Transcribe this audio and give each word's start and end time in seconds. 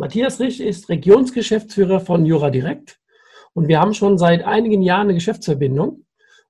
Matthias 0.00 0.38
Rich 0.38 0.60
ist 0.60 0.88
Regionsgeschäftsführer 0.88 1.98
von 1.98 2.24
Jura 2.24 2.50
Direkt 2.50 3.00
und 3.52 3.66
wir 3.66 3.80
haben 3.80 3.94
schon 3.94 4.16
seit 4.16 4.44
einigen 4.44 4.80
Jahren 4.80 5.08
eine 5.08 5.14
Geschäftsverbindung. 5.14 6.04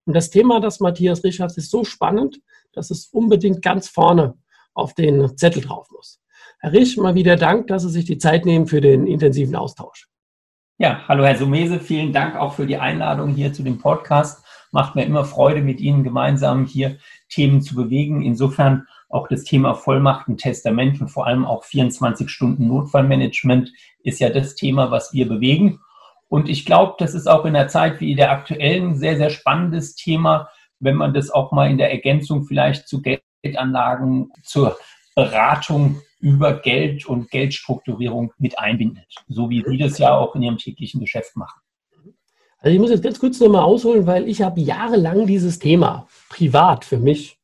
Und 0.05 0.12
das 0.15 0.29
Thema, 0.29 0.61
das 0.61 0.80
Matthias 0.80 1.25
Rich 1.25 1.41
hat, 1.41 1.56
ist 1.56 1.70
so 1.70 1.83
spannend, 1.83 2.42
dass 2.75 2.91
es 2.91 3.06
unbedingt 3.06 3.62
ganz 3.62 3.89
vorne 3.89 4.34
auf 4.75 4.92
den 4.92 5.34
Zettel 5.39 5.62
drauf 5.62 5.89
muss. 5.91 6.20
Herr 6.61 6.75
Rich, 6.75 6.98
mal 6.98 7.15
wieder 7.15 7.37
Dank, 7.37 7.69
dass 7.69 7.84
Sie 7.84 7.89
sich 7.89 8.05
die 8.05 8.19
Zeit 8.19 8.45
nehmen 8.45 8.66
für 8.66 8.83
den 8.83 9.06
intensiven 9.06 9.56
Austausch. 9.56 10.09
Ja, 10.77 11.09
hallo 11.09 11.25
Herr 11.25 11.39
Sumese, 11.39 11.80
vielen 11.80 12.12
Dank 12.12 12.37
auch 12.37 12.53
für 12.53 12.67
die 12.67 12.77
Einladung 12.77 13.30
hier 13.30 13.55
zu 13.55 13.62
dem 13.62 13.78
Podcast. 13.78 14.45
Macht 14.73 14.95
mir 14.95 15.06
immer 15.06 15.25
Freude, 15.25 15.62
mit 15.62 15.80
Ihnen 15.80 16.05
gemeinsam 16.05 16.67
hier 16.67 16.98
Themen 17.30 17.62
zu 17.62 17.75
bewegen. 17.75 18.20
Insofern 18.20 18.87
auch 19.09 19.29
das 19.29 19.45
Thema 19.45 19.75
Vollmachten, 19.75 20.37
Testament 20.37 21.01
und 21.01 21.09
vor 21.09 21.27
allem 21.27 21.45
auch 21.45 21.65
24 21.65 22.29
Stunden 22.29 22.67
Notfallmanagement 22.69 23.73
ist 24.03 24.21
ja 24.21 24.29
das 24.31 24.55
Thema, 24.55 24.91
was 24.91 25.12
wir 25.12 25.29
bewegen. 25.29 25.81
Und 26.29 26.48
ich 26.48 26.67
glaube, 26.67 26.95
das 26.98 27.14
ist 27.14 27.27
auch 27.27 27.47
in 27.47 27.55
der 27.55 27.69
Zeit 27.69 28.01
wie 28.01 28.14
der 28.14 28.31
aktuellen 28.31 28.97
sehr, 28.97 29.17
sehr 29.17 29.31
spannendes 29.31 29.95
Thema, 29.95 30.51
wenn 30.79 30.97
man 30.97 31.14
das 31.14 31.31
auch 31.31 31.53
mal 31.53 31.70
in 31.70 31.79
der 31.79 31.91
Ergänzung 31.91 32.45
vielleicht 32.45 32.86
zu 32.86 33.01
Geldanlagen, 33.42 34.31
zur 34.45 34.77
Beratung 35.14 36.03
über 36.20 36.55
Geld 36.55 37.06
und 37.06 37.31
Geldstrukturierung 37.31 38.33
mit 38.39 38.59
einbindet. 38.59 39.06
So 39.29 39.48
wie 39.48 39.64
Sie 39.67 39.79
das 39.79 39.98
ja 39.98 40.17
auch 40.17 40.34
in 40.34 40.42
Ihrem 40.42 40.59
täglichen 40.59 41.01
Geschäft 41.01 41.34
machen. 41.36 41.61
Also 42.61 42.75
ich 42.75 42.81
muss 42.81 42.91
jetzt 42.91 43.05
ganz 43.05 43.19
kurz 43.19 43.41
nochmal 43.41 43.62
ausholen, 43.62 44.06
weil 44.06 44.29
ich 44.29 44.42
habe 44.42 44.61
jahrelang 44.61 45.27
dieses 45.27 45.59
Thema 45.59 46.09
privat 46.29 46.84
für 46.84 46.98
mich 46.98 47.38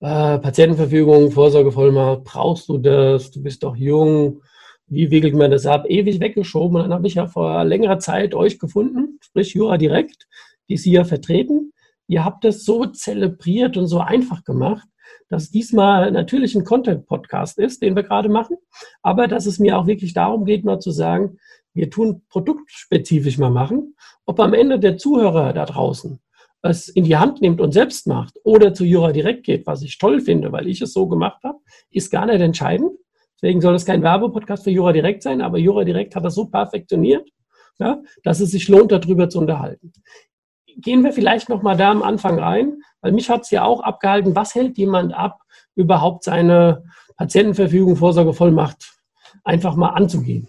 äh, 0.00 0.38
Patientenverfügung, 0.38 1.30
Vorsorgevollmacht, 1.30 2.24
brauchst 2.24 2.68
du 2.68 2.78
das? 2.78 3.30
Du 3.30 3.42
bist 3.42 3.62
doch 3.62 3.76
jung. 3.76 4.42
Wie 4.86 5.10
wickelt 5.10 5.34
man 5.34 5.50
das 5.50 5.66
ab? 5.66 5.84
Ewig 5.88 6.20
weggeschoben. 6.20 6.76
Und 6.76 6.82
dann 6.84 6.94
habe 6.94 7.06
ich 7.06 7.14
ja 7.14 7.26
vor 7.26 7.64
längerer 7.64 7.98
Zeit 7.98 8.34
euch 8.34 8.58
gefunden, 8.58 9.18
sprich 9.22 9.54
Jura 9.54 9.76
Direkt, 9.76 10.26
die 10.68 10.76
Sie 10.76 10.92
ja 10.92 11.04
vertreten. 11.04 11.72
Ihr 12.08 12.24
habt 12.24 12.44
das 12.44 12.64
so 12.64 12.86
zelebriert 12.86 13.76
und 13.76 13.86
so 13.86 14.00
einfach 14.00 14.42
gemacht, 14.42 14.88
dass 15.28 15.50
diesmal 15.50 16.10
natürlich 16.10 16.56
ein 16.56 16.64
Content-Podcast 16.64 17.58
ist, 17.58 17.82
den 17.82 17.94
wir 17.94 18.02
gerade 18.02 18.28
machen, 18.28 18.56
aber 19.02 19.28
dass 19.28 19.46
es 19.46 19.60
mir 19.60 19.78
auch 19.78 19.86
wirklich 19.86 20.12
darum 20.12 20.44
geht, 20.44 20.64
mal 20.64 20.80
zu 20.80 20.90
sagen, 20.90 21.38
wir 21.72 21.88
tun 21.88 22.22
produktspezifisch 22.28 23.38
mal 23.38 23.50
machen, 23.50 23.94
ob 24.26 24.40
am 24.40 24.54
Ende 24.54 24.80
der 24.80 24.96
Zuhörer 24.96 25.52
da 25.52 25.66
draußen 25.66 26.20
es 26.62 26.88
in 26.88 27.04
die 27.04 27.16
Hand 27.16 27.40
nimmt 27.40 27.60
und 27.60 27.72
selbst 27.72 28.06
macht 28.06 28.34
oder 28.44 28.74
zu 28.74 28.84
Jura 28.84 29.12
direkt 29.12 29.44
geht, 29.44 29.66
was 29.66 29.82
ich 29.82 29.98
toll 29.98 30.20
finde, 30.20 30.52
weil 30.52 30.68
ich 30.68 30.82
es 30.82 30.92
so 30.92 31.06
gemacht 31.06 31.42
habe, 31.42 31.58
ist 31.90 32.10
gar 32.10 32.26
nicht 32.26 32.40
entscheidend. 32.40 32.92
Deswegen 33.36 33.60
soll 33.60 33.74
es 33.74 33.86
kein 33.86 34.02
Werbepodcast 34.02 34.64
für 34.64 34.70
Jura 34.70 34.92
direkt 34.92 35.22
sein, 35.22 35.40
aber 35.40 35.58
Jura 35.58 35.84
direkt 35.84 36.14
hat 36.14 36.24
das 36.24 36.34
so 36.34 36.46
perfektioniert, 36.46 37.28
ja, 37.78 38.00
dass 38.22 38.40
es 38.40 38.50
sich 38.50 38.68
lohnt, 38.68 38.92
darüber 38.92 39.30
zu 39.30 39.38
unterhalten. 39.38 39.92
Gehen 40.76 41.02
wir 41.02 41.12
vielleicht 41.12 41.48
noch 41.48 41.62
mal 41.62 41.76
da 41.76 41.90
am 41.90 42.02
Anfang 42.02 42.38
rein, 42.38 42.82
weil 43.00 43.12
mich 43.12 43.30
hat 43.30 43.42
es 43.42 43.50
ja 43.50 43.64
auch 43.64 43.80
abgehalten, 43.80 44.36
was 44.36 44.54
hält 44.54 44.76
jemand 44.76 45.14
ab, 45.14 45.38
überhaupt 45.74 46.24
seine 46.24 46.84
Patientenverfügung, 47.16 47.96
Vorsorgevollmacht 47.96 48.92
einfach 49.44 49.76
mal 49.76 49.90
anzugehen. 49.90 50.48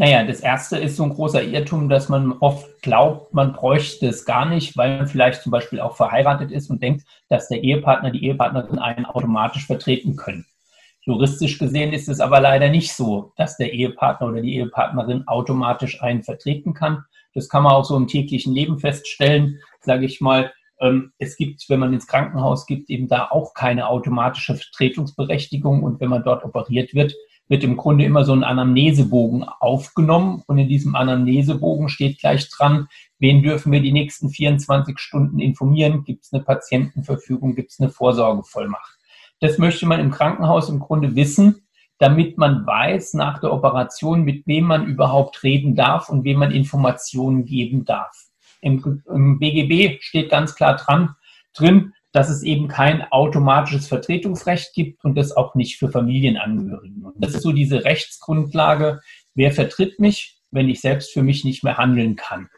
Naja, 0.00 0.24
das 0.24 0.40
erste 0.40 0.78
ist 0.78 0.96
so 0.96 1.02
ein 1.02 1.12
großer 1.12 1.42
Irrtum, 1.42 1.90
dass 1.90 2.08
man 2.08 2.32
oft 2.40 2.80
glaubt, 2.80 3.34
man 3.34 3.52
bräuchte 3.52 4.06
es 4.06 4.24
gar 4.24 4.46
nicht, 4.46 4.74
weil 4.78 4.96
man 4.96 5.06
vielleicht 5.06 5.42
zum 5.42 5.52
Beispiel 5.52 5.78
auch 5.78 5.94
verheiratet 5.94 6.50
ist 6.50 6.70
und 6.70 6.82
denkt, 6.82 7.04
dass 7.28 7.48
der 7.48 7.62
Ehepartner, 7.62 8.10
die 8.10 8.24
Ehepartnerin 8.24 8.78
einen 8.78 9.04
automatisch 9.04 9.66
vertreten 9.66 10.16
können. 10.16 10.46
Juristisch 11.02 11.58
gesehen 11.58 11.92
ist 11.92 12.08
es 12.08 12.20
aber 12.20 12.40
leider 12.40 12.70
nicht 12.70 12.94
so, 12.94 13.34
dass 13.36 13.58
der 13.58 13.74
Ehepartner 13.74 14.28
oder 14.28 14.40
die 14.40 14.56
Ehepartnerin 14.56 15.28
automatisch 15.28 16.00
einen 16.00 16.22
vertreten 16.22 16.72
kann. 16.72 17.04
Das 17.34 17.50
kann 17.50 17.64
man 17.64 17.72
auch 17.72 17.84
so 17.84 17.94
im 17.94 18.08
täglichen 18.08 18.54
Leben 18.54 18.78
feststellen, 18.78 19.60
sage 19.80 20.06
ich 20.06 20.22
mal. 20.22 20.50
Ähm, 20.80 21.12
es 21.18 21.36
gibt, 21.36 21.68
wenn 21.68 21.78
man 21.78 21.92
ins 21.92 22.06
Krankenhaus 22.06 22.64
gibt, 22.64 22.88
eben 22.88 23.06
da 23.06 23.28
auch 23.30 23.52
keine 23.52 23.86
automatische 23.86 24.56
Vertretungsberechtigung 24.56 25.82
und 25.82 26.00
wenn 26.00 26.08
man 26.08 26.24
dort 26.24 26.42
operiert 26.42 26.94
wird, 26.94 27.14
wird 27.50 27.64
im 27.64 27.76
Grunde 27.76 28.04
immer 28.04 28.24
so 28.24 28.32
ein 28.32 28.44
Anamnesebogen 28.44 29.42
aufgenommen 29.42 30.42
und 30.46 30.56
in 30.56 30.68
diesem 30.68 30.94
Anamnesebogen 30.94 31.88
steht 31.88 32.20
gleich 32.20 32.48
dran, 32.48 32.86
wen 33.18 33.42
dürfen 33.42 33.72
wir 33.72 33.82
die 33.82 33.92
nächsten 33.92 34.30
24 34.30 34.98
Stunden 35.00 35.40
informieren, 35.40 36.04
gibt 36.04 36.24
es 36.24 36.32
eine 36.32 36.44
Patientenverfügung, 36.44 37.56
gibt 37.56 37.72
es 37.72 37.80
eine 37.80 37.90
Vorsorgevollmacht. 37.90 38.96
Das 39.40 39.58
möchte 39.58 39.84
man 39.84 39.98
im 39.98 40.12
Krankenhaus 40.12 40.68
im 40.68 40.78
Grunde 40.78 41.16
wissen, 41.16 41.66
damit 41.98 42.38
man 42.38 42.64
weiß 42.64 43.14
nach 43.14 43.40
der 43.40 43.52
Operation, 43.52 44.22
mit 44.22 44.46
wem 44.46 44.66
man 44.66 44.86
überhaupt 44.86 45.42
reden 45.42 45.74
darf 45.74 46.08
und 46.08 46.22
wem 46.22 46.38
man 46.38 46.52
Informationen 46.52 47.46
geben 47.46 47.84
darf. 47.84 48.28
Im, 48.60 49.02
im 49.08 49.40
BGB 49.40 50.00
steht 50.00 50.30
ganz 50.30 50.54
klar 50.54 50.76
dran, 50.76 51.16
drin, 51.52 51.94
dass 52.12 52.28
es 52.28 52.42
eben 52.42 52.68
kein 52.68 53.02
automatisches 53.10 53.86
Vertretungsrecht 53.86 54.74
gibt 54.74 55.04
und 55.04 55.16
das 55.16 55.36
auch 55.36 55.54
nicht 55.54 55.78
für 55.78 55.90
Familienangehörige. 55.90 57.06
Und 57.06 57.14
das 57.18 57.34
ist 57.34 57.42
so 57.42 57.52
diese 57.52 57.84
Rechtsgrundlage, 57.84 59.00
wer 59.34 59.52
vertritt 59.52 60.00
mich, 60.00 60.40
wenn 60.50 60.68
ich 60.68 60.80
selbst 60.80 61.12
für 61.12 61.22
mich 61.22 61.44
nicht 61.44 61.62
mehr 61.62 61.78
handeln 61.78 62.16
kann. 62.16 62.48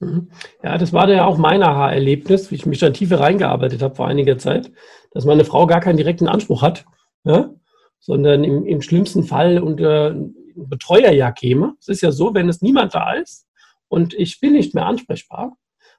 Mhm. 0.00 0.30
Ja, 0.62 0.78
das 0.78 0.92
war 0.92 1.08
ja 1.08 1.24
auch 1.24 1.38
mein 1.38 1.62
Aha-Erlebnis, 1.62 2.50
wie 2.50 2.56
ich 2.56 2.66
mich 2.66 2.78
dann 2.78 2.94
tiefer 2.94 3.20
reingearbeitet 3.20 3.82
habe 3.82 3.94
vor 3.94 4.06
einiger 4.06 4.38
Zeit, 4.38 4.70
dass 5.12 5.24
meine 5.24 5.44
Frau 5.44 5.66
gar 5.66 5.80
keinen 5.80 5.96
direkten 5.96 6.28
Anspruch 6.28 6.62
hat, 6.62 6.84
ja, 7.24 7.50
sondern 7.98 8.44
im, 8.44 8.66
im 8.66 8.82
schlimmsten 8.82 9.24
Fall 9.24 9.58
unter 9.58 10.14
Betreuer 10.54 11.10
ja 11.10 11.32
käme. 11.32 11.74
Es 11.80 11.88
ist 11.88 12.02
ja 12.02 12.12
so, 12.12 12.34
wenn 12.34 12.48
es 12.48 12.62
niemand 12.62 12.94
da 12.94 13.12
ist 13.12 13.46
und 13.88 14.14
ich 14.14 14.40
bin 14.40 14.52
nicht 14.52 14.74
mehr 14.74 14.86
ansprechbar, 14.86 15.56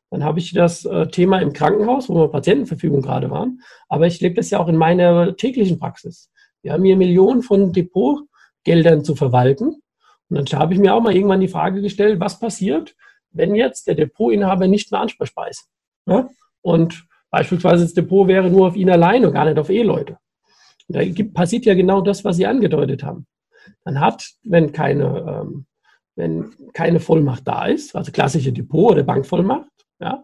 dann 0.10 0.24
habe 0.24 0.40
ich 0.40 0.54
das 0.54 0.86
äh, 0.86 1.08
Thema 1.08 1.40
im 1.40 1.54
Krankenhaus, 1.54 2.10
wo 2.10 2.16
wir 2.16 2.28
Patientenverfügung 2.30 3.02
gerade 3.02 3.30
waren. 3.30 3.62
Aber 3.88 4.08
ich 4.08 4.20
lebe 4.22 4.36
das 4.36 4.50
ja 4.50 4.60
auch 4.60 4.68
in 4.68 4.76
meiner 4.76 5.36
täglichen 5.36 5.80
Praxis. 5.80 6.32
Wir 6.62 6.74
haben 6.74 6.84
hier 6.84 6.98
Millionen 6.98 7.44
von 7.44 7.72
Depotgeldern 7.72 9.04
zu 9.04 9.16
verwalten. 9.16 9.82
Und 10.30 10.52
dann 10.52 10.60
habe 10.60 10.74
ich 10.74 10.80
mir 10.80 10.94
auch 10.94 11.02
mal 11.02 11.16
irgendwann 11.16 11.42
die 11.42 11.48
Frage 11.48 11.82
gestellt, 11.82 12.20
was 12.20 12.40
passiert, 12.40 12.96
wenn 13.32 13.56
jetzt 13.56 13.88
der 13.88 13.96
Depotinhaber 13.96 14.68
nicht 14.68 14.92
mehr 14.92 15.02
ansprechbar 15.02 15.50
ist? 15.50 15.68
Ja? 16.06 16.30
Und 16.62 17.06
beispielsweise 17.30 17.84
das 17.84 17.94
Depot 17.94 18.28
wäre 18.28 18.50
nur 18.50 18.68
auf 18.68 18.76
ihn 18.76 18.90
allein 18.90 19.26
und 19.26 19.34
gar 19.34 19.46
nicht 19.46 19.60
auf 19.60 19.70
Eheleute. 19.70 20.18
Da 20.88 21.04
gibt, 21.06 21.36
passiert 21.36 21.66
ja 21.66 21.76
genau 21.76 22.02
das, 22.02 22.26
was 22.26 22.38
Sie 22.38 22.48
angedeutet 22.48 23.04
haben. 23.04 23.28
Dann 23.84 24.00
hat, 24.00 24.28
wenn 24.44 24.72
keine, 24.72 25.44
ähm, 25.44 25.66
wenn 26.16 26.52
keine 26.74 27.00
Vollmacht 27.00 27.48
da 27.48 27.68
ist, 27.68 27.96
also 27.96 28.12
klassische 28.12 28.52
Depot- 28.52 28.94
oder 28.94 29.04
Bankvollmacht, 29.04 29.70
ja, 30.00 30.24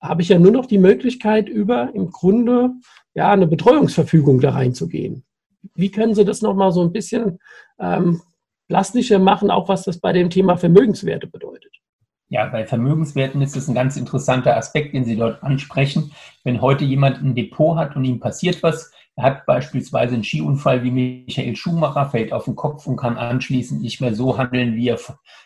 habe 0.00 0.22
ich 0.22 0.28
ja 0.28 0.38
nur 0.38 0.52
noch 0.52 0.66
die 0.66 0.78
Möglichkeit, 0.78 1.48
über 1.48 1.94
im 1.94 2.10
Grunde 2.10 2.70
ja 3.14 3.32
eine 3.32 3.46
Betreuungsverfügung 3.46 4.40
da 4.40 4.50
reinzugehen. 4.50 5.24
Wie 5.74 5.90
können 5.90 6.14
Sie 6.14 6.24
das 6.24 6.42
nochmal 6.42 6.72
so 6.72 6.82
ein 6.82 6.92
bisschen 6.92 7.38
ähm, 7.78 8.22
plastischer 8.68 9.18
machen, 9.18 9.50
auch 9.50 9.68
was 9.68 9.84
das 9.84 9.98
bei 9.98 10.12
dem 10.12 10.30
Thema 10.30 10.56
Vermögenswerte 10.56 11.26
bedeutet? 11.26 11.72
Ja, 12.28 12.46
bei 12.46 12.64
Vermögenswerten 12.64 13.42
ist 13.42 13.56
es 13.56 13.68
ein 13.68 13.74
ganz 13.74 13.96
interessanter 13.96 14.56
Aspekt, 14.56 14.94
den 14.94 15.04
Sie 15.04 15.16
dort 15.16 15.42
ansprechen. 15.42 16.12
Wenn 16.44 16.60
heute 16.60 16.84
jemand 16.84 17.20
ein 17.20 17.34
Depot 17.34 17.76
hat 17.76 17.96
und 17.96 18.04
ihm 18.04 18.20
passiert 18.20 18.62
was, 18.62 18.92
er 19.16 19.24
hat 19.24 19.46
beispielsweise 19.46 20.14
einen 20.14 20.24
Skiunfall 20.24 20.84
wie 20.84 20.92
Michael 20.92 21.56
Schumacher, 21.56 22.08
fällt 22.08 22.32
auf 22.32 22.44
den 22.44 22.54
Kopf 22.54 22.86
und 22.86 22.96
kann 22.96 23.18
anschließend 23.18 23.82
nicht 23.82 24.00
mehr 24.00 24.14
so 24.14 24.38
handeln, 24.38 24.76
wie 24.76 24.88
er, 24.88 24.98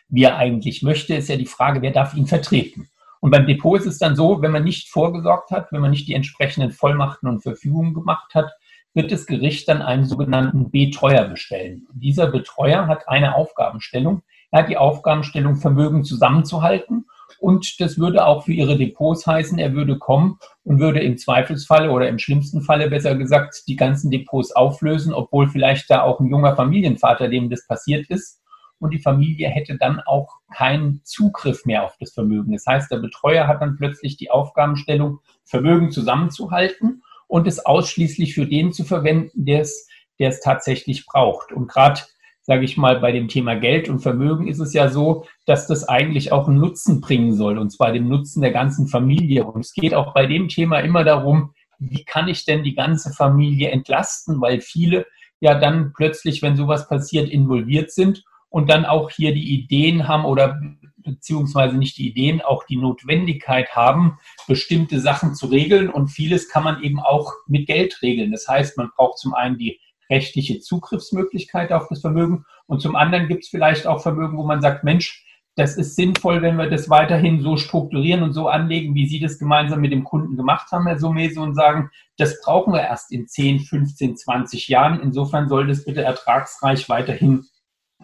wie 0.09 0.25
er 0.25 0.37
eigentlich 0.37 0.83
möchte, 0.83 1.15
ist 1.15 1.29
ja 1.29 1.37
die 1.37 1.47
Frage, 1.47 1.81
wer 1.81 1.91
darf 1.91 2.15
ihn 2.15 2.27
vertreten? 2.27 2.89
Und 3.25 3.31
beim 3.31 3.47
Depot 3.47 3.81
ist 3.81 3.87
es 3.87 3.97
dann 3.97 4.17
so, 4.17 4.43
wenn 4.43 4.51
man 4.51 4.65
nicht 4.65 4.91
vorgesorgt 4.91 5.51
hat, 5.51 5.73
wenn 5.73 5.81
man 5.81 5.93
nicht 5.93 6.07
die 6.07 6.13
entsprechenden 6.13 6.73
Vollmachten 6.73 7.27
und 7.27 7.41
Verfügungen 7.41 7.95
gemacht 7.95 8.35
hat, 8.35 8.53
wird 8.93 9.11
das 9.11 9.25
Gericht 9.25 9.67
dann 9.67 9.81
einen 9.81 10.05
sogenannten 10.05 10.71
Betreuer 10.71 11.25
bestellen. 11.25 11.87
Und 11.91 12.01
dieser 12.01 12.27
Betreuer 12.27 12.87
hat 12.87 13.09
eine 13.09 13.35
Aufgabenstellung. 13.35 14.21
Er 14.51 14.61
hat 14.61 14.69
die 14.69 14.77
Aufgabenstellung, 14.77 15.57
Vermögen 15.57 16.05
zusammenzuhalten. 16.05 17.07
Und 17.39 17.81
das 17.81 17.97
würde 17.97 18.27
auch 18.27 18.45
für 18.45 18.53
Ihre 18.53 18.77
Depots 18.77 19.27
heißen, 19.27 19.59
er 19.59 19.73
würde 19.73 19.97
kommen 19.97 20.39
und 20.63 20.79
würde 20.79 21.01
im 21.01 21.17
Zweifelsfalle 21.17 21.93
oder 21.93 22.11
im 22.11 22.19
schlimmsten 22.19 22.61
Falle 22.61 22.91
besser 22.91 23.15
gesagt 23.15 23.63
die 23.69 23.77
ganzen 23.77 24.11
Depots 24.11 24.53
auflösen, 24.53 25.15
obwohl 25.15 25.49
vielleicht 25.49 25.89
da 25.89 26.03
auch 26.03 26.21
ein 26.21 26.29
junger 26.29 26.55
Familienvater, 26.57 27.29
dem 27.29 27.49
das 27.49 27.67
passiert 27.67 28.07
ist, 28.11 28.43
und 28.79 28.93
die 28.93 28.99
Familie 28.99 29.49
hätte 29.49 29.77
dann 29.79 30.01
auch 30.01 30.41
keinen 30.55 31.01
Zugriff 31.05 31.65
mehr 31.65 31.85
auf 31.85 31.97
das 31.99 32.13
Vermögen. 32.13 32.53
Das 32.53 32.67
heißt, 32.67 32.91
der 32.91 32.99
Betreuer 32.99 33.47
hat 33.47 33.63
dann 33.63 33.77
plötzlich 33.77 34.17
die 34.17 34.31
Aufgabenstellung, 34.31 35.21
Vermögen 35.45 35.91
zusammenzuhalten 35.91 37.03
und 37.29 37.47
es 37.47 37.65
ausschließlich 37.65 38.35
für 38.35 38.47
den 38.47 38.73
zu 38.73 38.85
verwenden, 38.85 39.45
der 39.45 39.61
es, 39.61 39.89
der 40.19 40.31
es 40.31 40.41
tatsächlich 40.41 41.07
braucht. 41.07 41.53
Und 41.53 41.69
gerade 41.69 42.01
sage 42.43 42.65
ich 42.65 42.77
mal, 42.77 43.01
bei 43.01 43.11
dem 43.11 43.29
Thema 43.29 43.55
Geld 43.57 43.89
und 43.89 44.01
Vermögen 44.01 44.49
ist 44.49 44.61
es 44.61 44.75
ja 44.75 44.91
so, 44.91 45.25
dass 45.47 45.67
das 45.67 45.89
eigentlich 45.89 46.31
auch 46.31 46.47
einen 46.47 46.59
Nutzen 46.59 47.01
bringen 47.01 47.33
soll, 47.33 47.57
und 47.57 47.71
zwar 47.71 47.91
den 47.91 48.09
Nutzen 48.09 48.43
der 48.43 48.53
ganzen 48.53 48.87
Familie. 48.87 49.45
Und 49.45 49.65
es 49.65 49.73
geht 49.73 49.95
auch 49.95 50.13
bei 50.13 50.27
dem 50.27 50.49
Thema 50.49 50.81
immer 50.81 51.05
darum, 51.05 51.55
wie 51.79 52.05
kann 52.05 52.29
ich 52.29 52.45
denn 52.45 52.63
die 52.63 52.75
ganze 52.75 53.13
Familie 53.13 53.71
entlasten, 53.71 54.43
weil 54.43 54.61
viele 54.61 55.07
ja 55.41 55.59
dann 55.59 55.93
plötzlich, 55.95 56.43
wenn 56.43 56.57
sowas 56.57 56.87
passiert, 56.87 57.31
involviert 57.31 57.91
sind 57.91 58.25
und 58.55 58.71
dann 58.71 58.85
auch 58.85 59.11
hier 59.11 59.35
die 59.35 59.53
Ideen 59.53 60.07
haben 60.07 60.25
oder 60.25 60.61
beziehungsweise 60.99 61.77
nicht 61.77 61.99
die 61.99 62.09
Ideen, 62.09 62.41
auch 62.41 62.63
die 62.63 62.77
Notwendigkeit 62.77 63.75
haben, 63.75 64.21
bestimmte 64.47 65.01
Sachen 65.01 65.35
zu 65.35 65.47
regeln. 65.47 65.91
Und 65.91 66.07
vieles 66.07 66.49
kann 66.49 66.63
man 66.63 66.81
eben 66.81 67.01
auch 67.01 67.33
mit 67.49 67.67
Geld 67.67 68.01
regeln. 68.01 68.31
Das 68.31 68.47
heißt, 68.47 68.79
man 68.79 68.93
braucht 68.97 69.19
zum 69.19 69.35
einen 69.35 69.59
die 69.59 69.81
rechtliche 70.09 70.61
Zugriffsmöglichkeit 70.61 71.73
auf 71.73 71.89
das 71.89 72.01
Vermögen. 72.01 72.45
Und 72.67 72.81
zum 72.81 72.95
anderen 72.95 73.27
gibt 73.27 73.43
es 73.43 73.51
vielleicht 73.51 73.89
auch 73.89 74.01
Vermögen, 74.01 74.39
wo 74.39 74.45
man 74.45 74.63
sagt, 74.63 74.85
Mensch, 74.85 75.27
das 75.57 75.77
ist 75.77 75.97
sinnvoll, 75.97 76.41
wenn 76.41 76.57
wir 76.57 76.71
das 76.71 76.89
weiterhin 76.89 77.41
so 77.41 77.57
strukturieren 77.57 78.23
und 78.23 78.35
so 78.35 78.47
anlegen, 78.47 78.95
wie 78.95 79.09
Sie 79.09 79.19
das 79.19 79.41
gemeinsam 79.41 79.81
mit 79.81 79.91
dem 79.91 80.05
Kunden 80.05 80.37
gemacht 80.37 80.71
haben, 80.71 80.87
Herr 80.87 81.01
Sumese, 81.01 81.41
und 81.41 81.57
sagen, 81.57 81.91
das 82.19 82.41
brauchen 82.41 82.73
wir 82.73 82.83
erst 82.83 83.11
in 83.11 83.27
10, 83.27 83.61
15, 83.61 84.17
20 84.17 84.69
Jahren. 84.69 85.01
Insofern 85.01 85.49
soll 85.49 85.67
das 85.67 85.85
bitte 85.85 86.03
ertragsreich 86.03 86.89
weiterhin 86.89 87.47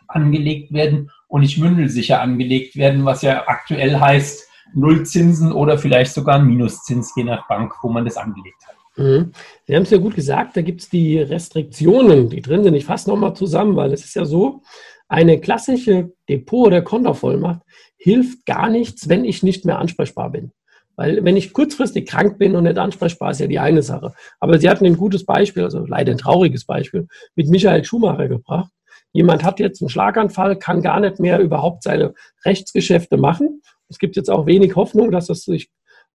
angelegt 0.08 0.72
werden 0.72 1.10
und 1.28 1.42
nicht 1.42 1.58
mündelsicher 1.58 2.20
angelegt 2.20 2.76
werden, 2.76 3.04
was 3.04 3.22
ja 3.22 3.46
aktuell 3.46 3.98
heißt, 3.98 4.48
Nullzinsen 4.74 5.52
oder 5.52 5.78
vielleicht 5.78 6.12
sogar 6.12 6.38
Minuszins, 6.38 7.12
je 7.16 7.24
nach 7.24 7.48
Bank, 7.48 7.74
wo 7.82 7.88
man 7.88 8.04
das 8.04 8.16
angelegt 8.16 8.62
hat. 8.66 8.76
Mhm. 8.96 9.32
Sie 9.66 9.74
haben 9.74 9.82
es 9.82 9.90
ja 9.90 9.98
gut 9.98 10.14
gesagt, 10.14 10.56
da 10.56 10.62
gibt 10.62 10.82
es 10.82 10.88
die 10.88 11.18
Restriktionen, 11.18 12.28
die 12.28 12.40
drin 12.40 12.62
sind. 12.62 12.74
Ich 12.74 12.84
fasse 12.84 13.08
nochmal 13.10 13.34
zusammen, 13.34 13.76
weil 13.76 13.92
es 13.92 14.04
ist 14.04 14.14
ja 14.14 14.24
so, 14.24 14.62
eine 15.08 15.40
klassische 15.40 16.12
Depot- 16.28 16.68
oder 16.68 16.82
Kontovollmacht 16.82 17.62
hilft 17.96 18.46
gar 18.46 18.70
nichts, 18.70 19.08
wenn 19.08 19.24
ich 19.24 19.42
nicht 19.42 19.64
mehr 19.64 19.78
ansprechbar 19.78 20.30
bin. 20.30 20.52
Weil 20.96 21.24
wenn 21.24 21.36
ich 21.36 21.52
kurzfristig 21.52 22.06
krank 22.06 22.38
bin 22.38 22.54
und 22.54 22.64
nicht 22.64 22.78
ansprechbar, 22.78 23.30
ist 23.30 23.40
ja 23.40 23.46
die 23.46 23.58
eine 23.58 23.82
Sache. 23.82 24.12
Aber 24.38 24.58
Sie 24.58 24.68
hatten 24.68 24.86
ein 24.86 24.96
gutes 24.96 25.24
Beispiel, 25.24 25.64
also 25.64 25.84
leider 25.86 26.12
ein 26.12 26.18
trauriges 26.18 26.64
Beispiel, 26.64 27.08
mit 27.34 27.48
Michael 27.48 27.84
Schumacher 27.84 28.28
gebracht. 28.28 28.70
Jemand 29.12 29.42
hat 29.42 29.60
jetzt 29.60 29.82
einen 29.82 29.88
Schlaganfall, 29.88 30.56
kann 30.56 30.82
gar 30.82 31.00
nicht 31.00 31.18
mehr 31.18 31.40
überhaupt 31.40 31.82
seine 31.82 32.14
Rechtsgeschäfte 32.44 33.16
machen. 33.16 33.62
Es 33.88 33.98
gibt 33.98 34.16
jetzt 34.16 34.30
auch 34.30 34.46
wenig 34.46 34.76
Hoffnung, 34.76 35.10
dass 35.10 35.26
das 35.26 35.42
sich 35.42 35.70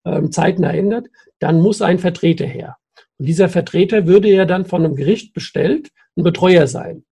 ähm, 0.05 0.31
zeitnah 0.31 0.71
ändert, 0.71 1.07
dann 1.39 1.61
muss 1.61 1.81
ein 1.81 1.99
Vertreter 1.99 2.45
her. 2.45 2.77
Und 3.17 3.27
dieser 3.27 3.49
Vertreter 3.49 4.07
würde 4.07 4.29
ja 4.29 4.45
dann 4.45 4.65
von 4.65 4.85
einem 4.85 4.95
Gericht 4.95 5.33
bestellt, 5.33 5.89
ein 6.15 6.23
Betreuer 6.23 6.67
sein. 6.67 7.03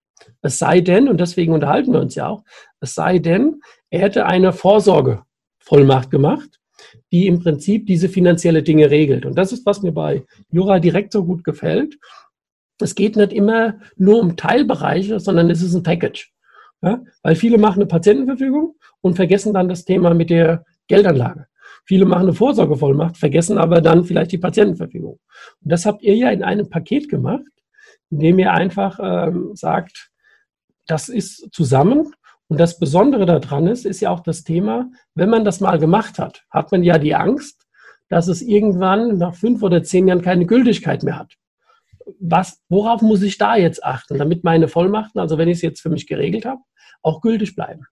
Es 0.42 0.60
sei 0.60 0.82
denn, 0.82 1.10
und 1.10 1.20
deswegen 1.20 1.54
unterhalten 1.54 1.92
wir 1.94 2.00
uns 2.00 2.16
ja 2.16 2.28
auch, 2.28 2.44
es 2.80 2.96
sei 2.96 3.20
denn, 3.20 3.62
er 3.90 4.02
hätte 4.02 4.26
eine 4.26 4.54
Vorsorgevollmacht 4.54 6.12
gemacht, 6.12 6.60
die 7.12 7.28
im 7.28 7.40
Prinzip 7.40 7.86
diese 7.86 8.10
finanzielle 8.10 8.64
Dinge 8.64 8.90
regelt. 8.90 9.26
Und 9.26 9.38
das 9.38 9.52
ist, 9.52 9.66
was 9.66 9.82
mir 9.82 9.92
bei 9.92 10.24
Jura 10.52 10.80
direkt 10.80 11.12
so 11.14 11.26
gut 11.26 11.44
gefällt. 11.44 11.98
Es 12.80 12.96
geht 12.96 13.16
nicht 13.16 13.34
immer 13.34 13.76
nur 13.96 14.20
um 14.20 14.36
Teilbereiche, 14.36 15.20
sondern 15.20 15.50
es 15.50 15.62
ist 15.62 15.74
ein 15.74 15.84
Package. 15.84 16.32
Ja? 16.82 17.02
Weil 17.22 17.36
viele 17.36 17.58
machen 17.58 17.82
eine 17.82 17.88
Patientenverfügung 17.88 18.76
und 19.02 19.16
vergessen 19.16 19.54
dann 19.54 19.70
das 19.70 19.86
Thema 19.86 20.14
mit 20.14 20.30
der 20.30 20.66
Geldanlage. 20.88 21.48
Viele 21.86 22.06
machen 22.06 22.24
eine 22.24 22.34
Vorsorgevollmacht, 22.34 23.18
vergessen 23.18 23.58
aber 23.58 23.82
dann 23.82 24.06
vielleicht 24.06 24.32
die 24.32 24.38
Patientenverfügung. 24.38 25.20
Und 25.62 25.72
das 25.72 25.86
habt 25.86 26.02
ihr 26.02 26.16
ja 26.16 26.30
in 26.30 26.44
einem 26.44 26.70
Paket 26.70 27.10
gemacht, 27.10 27.44
in 28.10 28.20
dem 28.20 28.40
ihr 28.40 28.54
einfach 28.54 29.00
ähm, 29.02 29.52
sagt, 29.56 30.12
das 30.88 31.10
ist 31.10 31.50
zusammen. 31.52 32.14
Und 32.48 32.60
das 32.60 32.80
Besondere 32.80 33.26
daran 33.26 33.68
ist, 33.68 33.86
ist 33.86 34.02
ja 34.02 34.12
auch 34.12 34.22
das 34.22 34.44
Thema, 34.44 34.90
wenn 35.16 35.30
man 35.30 35.44
das 35.44 35.60
mal 35.60 35.80
gemacht 35.80 36.20
hat, 36.20 36.44
hat 36.50 36.72
man 36.72 36.84
ja 36.84 36.98
die 36.98 37.16
Angst, 37.16 37.66
dass 38.10 38.28
es 38.28 38.42
irgendwann 38.42 39.18
nach 39.18 39.36
fünf 39.36 39.64
oder 39.64 39.84
zehn 39.84 40.08
Jahren 40.08 40.22
keine 40.22 40.46
Gültigkeit 40.46 41.04
mehr 41.04 41.18
hat. 41.18 41.34
Was, 42.26 42.64
worauf 42.70 43.02
muss 43.02 43.22
ich 43.22 43.38
da 43.38 43.58
jetzt 43.58 43.84
achten, 43.84 44.18
damit 44.18 44.46
meine 44.46 44.70
Vollmachten, 44.70 45.20
also 45.20 45.38
wenn 45.38 45.50
ich 45.50 45.58
es 45.58 45.62
jetzt 45.62 45.82
für 45.82 45.90
mich 45.90 46.08
geregelt 46.08 46.46
habe, 46.46 46.62
auch 47.02 47.20
gültig 47.20 47.54
bleiben? 47.54 47.86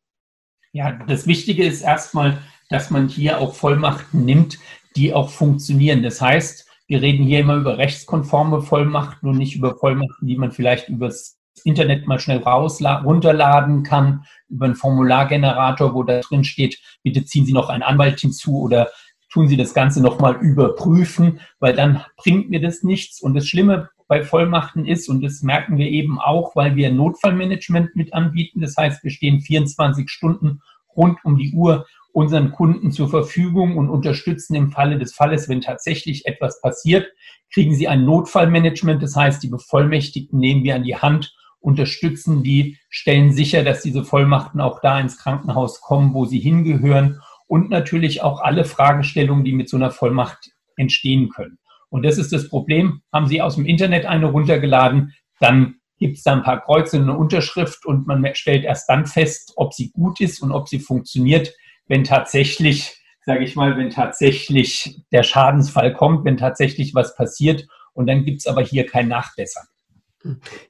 Ja, 0.71 0.93
das 1.05 1.27
Wichtige 1.27 1.65
ist 1.65 1.81
erstmal, 1.81 2.37
dass 2.69 2.89
man 2.91 3.09
hier 3.09 3.39
auch 3.39 3.53
Vollmachten 3.53 4.23
nimmt, 4.23 4.57
die 4.95 5.13
auch 5.13 5.29
funktionieren. 5.29 6.01
Das 6.01 6.21
heißt, 6.21 6.65
wir 6.87 7.01
reden 7.01 7.25
hier 7.25 7.41
immer 7.41 7.55
über 7.55 7.77
rechtskonforme 7.77 8.61
Vollmachten 8.61 9.27
und 9.27 9.37
nicht 9.37 9.57
über 9.57 9.75
Vollmachten, 9.75 10.25
die 10.25 10.37
man 10.37 10.53
vielleicht 10.53 10.87
übers 10.87 11.37
Internet 11.65 12.07
mal 12.07 12.19
schnell 12.19 12.39
raus, 12.39 12.81
runterladen 12.81 13.83
kann, 13.83 14.23
über 14.47 14.65
einen 14.65 14.75
Formulargenerator, 14.75 15.93
wo 15.93 16.03
da 16.03 16.21
drin 16.21 16.45
steht, 16.45 16.79
bitte 17.03 17.25
ziehen 17.25 17.45
Sie 17.45 17.53
noch 17.53 17.67
einen 17.67 17.83
Anwalt 17.83 18.21
hinzu 18.21 18.61
oder 18.61 18.89
tun 19.29 19.49
Sie 19.49 19.57
das 19.57 19.73
Ganze 19.73 20.01
nochmal 20.01 20.35
überprüfen, 20.37 21.41
weil 21.59 21.75
dann 21.75 22.05
bringt 22.15 22.49
mir 22.49 22.61
das 22.61 22.83
nichts. 22.83 23.21
Und 23.21 23.33
das 23.33 23.45
Schlimme 23.45 23.89
bei 24.11 24.23
Vollmachten 24.23 24.85
ist, 24.85 25.07
und 25.07 25.23
das 25.23 25.41
merken 25.41 25.77
wir 25.77 25.87
eben 25.87 26.19
auch, 26.19 26.53
weil 26.53 26.75
wir 26.75 26.91
Notfallmanagement 26.91 27.95
mit 27.95 28.13
anbieten. 28.13 28.59
Das 28.59 28.75
heißt, 28.75 29.05
wir 29.05 29.09
stehen 29.09 29.39
24 29.39 30.09
Stunden 30.09 30.59
rund 30.97 31.19
um 31.23 31.37
die 31.37 31.53
Uhr 31.53 31.85
unseren 32.11 32.51
Kunden 32.51 32.91
zur 32.91 33.07
Verfügung 33.07 33.77
und 33.77 33.89
unterstützen 33.89 34.55
im 34.55 34.69
Falle 34.69 34.99
des 34.99 35.13
Falles, 35.13 35.47
wenn 35.47 35.61
tatsächlich 35.61 36.25
etwas 36.25 36.59
passiert, 36.59 37.07
kriegen 37.53 37.73
sie 37.73 37.87
ein 37.87 38.03
Notfallmanagement. 38.03 39.01
Das 39.01 39.15
heißt, 39.15 39.41
die 39.43 39.47
Bevollmächtigten 39.47 40.37
nehmen 40.37 40.65
wir 40.65 40.75
an 40.75 40.83
die 40.83 40.97
Hand, 40.97 41.33
unterstützen 41.61 42.43
die, 42.43 42.79
stellen 42.89 43.31
sicher, 43.31 43.63
dass 43.63 43.81
diese 43.81 44.03
Vollmachten 44.03 44.59
auch 44.59 44.81
da 44.81 44.99
ins 44.99 45.19
Krankenhaus 45.19 45.79
kommen, 45.79 46.13
wo 46.13 46.25
sie 46.25 46.39
hingehören 46.39 47.21
und 47.47 47.69
natürlich 47.69 48.21
auch 48.23 48.41
alle 48.41 48.65
Fragestellungen, 48.65 49.45
die 49.45 49.53
mit 49.53 49.69
so 49.69 49.77
einer 49.77 49.91
Vollmacht 49.91 50.49
entstehen 50.75 51.29
können. 51.29 51.59
Und 51.91 52.03
das 52.03 52.17
ist 52.17 52.31
das 52.33 52.47
Problem. 52.47 53.01
Haben 53.13 53.27
Sie 53.27 53.41
aus 53.41 53.55
dem 53.55 53.65
Internet 53.65 54.05
eine 54.05 54.27
runtergeladen, 54.27 55.13
dann 55.39 55.75
gibt 55.99 56.17
es 56.17 56.23
da 56.23 56.33
ein 56.33 56.43
paar 56.43 56.61
Kreuze, 56.61 56.97
eine 56.97 57.15
Unterschrift 57.15 57.85
und 57.85 58.07
man 58.07 58.25
stellt 58.33 58.63
erst 58.63 58.89
dann 58.89 59.05
fest, 59.05 59.53
ob 59.57 59.73
sie 59.73 59.91
gut 59.91 60.19
ist 60.19 60.41
und 60.41 60.51
ob 60.51 60.67
sie 60.67 60.79
funktioniert, 60.79 61.53
wenn 61.87 62.03
tatsächlich, 62.03 62.97
sage 63.23 63.43
ich 63.43 63.55
mal, 63.55 63.77
wenn 63.77 63.91
tatsächlich 63.91 64.99
der 65.11 65.21
Schadensfall 65.21 65.93
kommt, 65.93 66.25
wenn 66.25 66.37
tatsächlich 66.37 66.95
was 66.95 67.15
passiert 67.15 67.67
und 67.93 68.07
dann 68.07 68.25
gibt 68.25 68.39
es 68.39 68.47
aber 68.47 68.63
hier 68.63 68.87
kein 68.87 69.09
Nachbessern. 69.09 69.65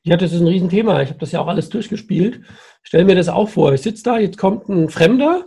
Ja, 0.04 0.18
das 0.18 0.34
ist 0.34 0.42
ein 0.42 0.48
Riesenthema. 0.48 1.02
Ich 1.02 1.10
habe 1.10 1.20
das 1.20 1.32
ja 1.32 1.40
auch 1.40 1.48
alles 1.48 1.70
durchgespielt. 1.70 2.42
Stell 2.84 3.06
mir 3.06 3.16
das 3.16 3.30
auch 3.30 3.48
vor. 3.48 3.74
Ich 3.74 3.82
sitze 3.82 4.04
da, 4.04 4.18
jetzt 4.18 4.38
kommt 4.38 4.68
ein 4.70 4.90
Fremder, 4.90 5.46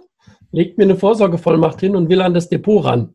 legt 0.53 0.79
mir 0.79 0.85
eine 0.85 0.97
Vorsorgevollmacht 0.97 1.81
hin 1.81 1.97
und 1.97 2.09
will 2.09 2.23
an 2.23 2.35
das 2.35 2.49
Depot 2.49 2.85
ran. 2.85 3.15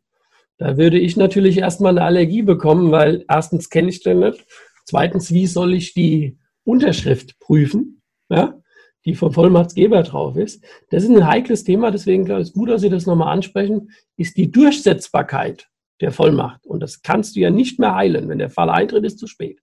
Da 0.60 0.76
würde 0.76 0.98
ich 0.98 1.16
natürlich 1.16 1.56
erstmal 1.56 1.96
eine 1.96 2.04
Allergie 2.04 2.42
bekommen, 2.42 2.92
weil 2.92 3.24
erstens 3.28 3.70
kenne 3.70 3.88
ich 3.88 4.02
den 4.02 4.18
nicht. 4.18 4.44
Zweitens, 4.84 5.32
wie 5.32 5.46
soll 5.46 5.72
ich 5.72 5.94
die 5.94 6.38
Unterschrift 6.64 7.38
prüfen? 7.40 8.02
Ja? 8.28 8.60
die 9.06 9.14
vom 9.14 9.32
Vollmachtsgeber 9.32 10.02
drauf 10.02 10.36
ist. 10.36 10.62
Das 10.90 11.04
ist 11.04 11.08
ein 11.08 11.26
heikles 11.26 11.64
Thema, 11.64 11.90
deswegen 11.90 12.26
glaube 12.26 12.42
ich, 12.42 12.48
ist 12.48 12.54
gut, 12.54 12.68
dass 12.68 12.82
Sie 12.82 12.90
das 12.90 13.06
nochmal 13.06 13.32
ansprechen, 13.32 13.92
ist 14.18 14.36
die 14.36 14.50
Durchsetzbarkeit 14.50 15.68
der 16.02 16.12
Vollmacht. 16.12 16.66
Und 16.66 16.80
das 16.80 17.00
kannst 17.00 17.34
du 17.34 17.40
ja 17.40 17.48
nicht 17.48 17.78
mehr 17.78 17.94
heilen. 17.94 18.28
Wenn 18.28 18.38
der 18.38 18.50
Fall 18.50 18.68
eintritt, 18.68 19.04
ist 19.04 19.18
zu 19.18 19.26
spät. 19.26 19.60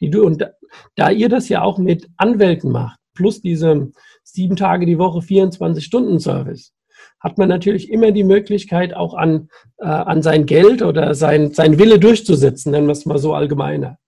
Die, 0.00 0.12
und 0.16 0.40
da, 0.40 0.50
da 0.96 1.10
ihr 1.10 1.28
das 1.28 1.48
ja 1.48 1.62
auch 1.62 1.78
mit 1.78 2.08
Anwälten 2.16 2.72
macht, 2.72 2.98
plus 3.14 3.40
diese 3.42 3.92
sieben 4.24 4.56
Tage 4.56 4.86
die 4.86 4.98
Woche 4.98 5.20
24-Stunden-Service, 5.20 6.72
hat 7.20 7.38
man 7.38 7.48
natürlich 7.48 7.90
immer 7.90 8.12
die 8.12 8.24
Möglichkeit, 8.24 8.94
auch 8.94 9.14
an, 9.14 9.48
äh, 9.78 9.86
an 9.86 10.22
sein 10.22 10.46
Geld 10.46 10.82
oder 10.82 11.14
sein, 11.14 11.52
sein 11.52 11.78
Wille 11.78 11.98
durchzusetzen, 11.98 12.72
nennen 12.72 12.86
wir 12.86 12.92
es 12.92 13.06
mal 13.06 13.18
so 13.18 13.34
allgemeiner. 13.34 13.98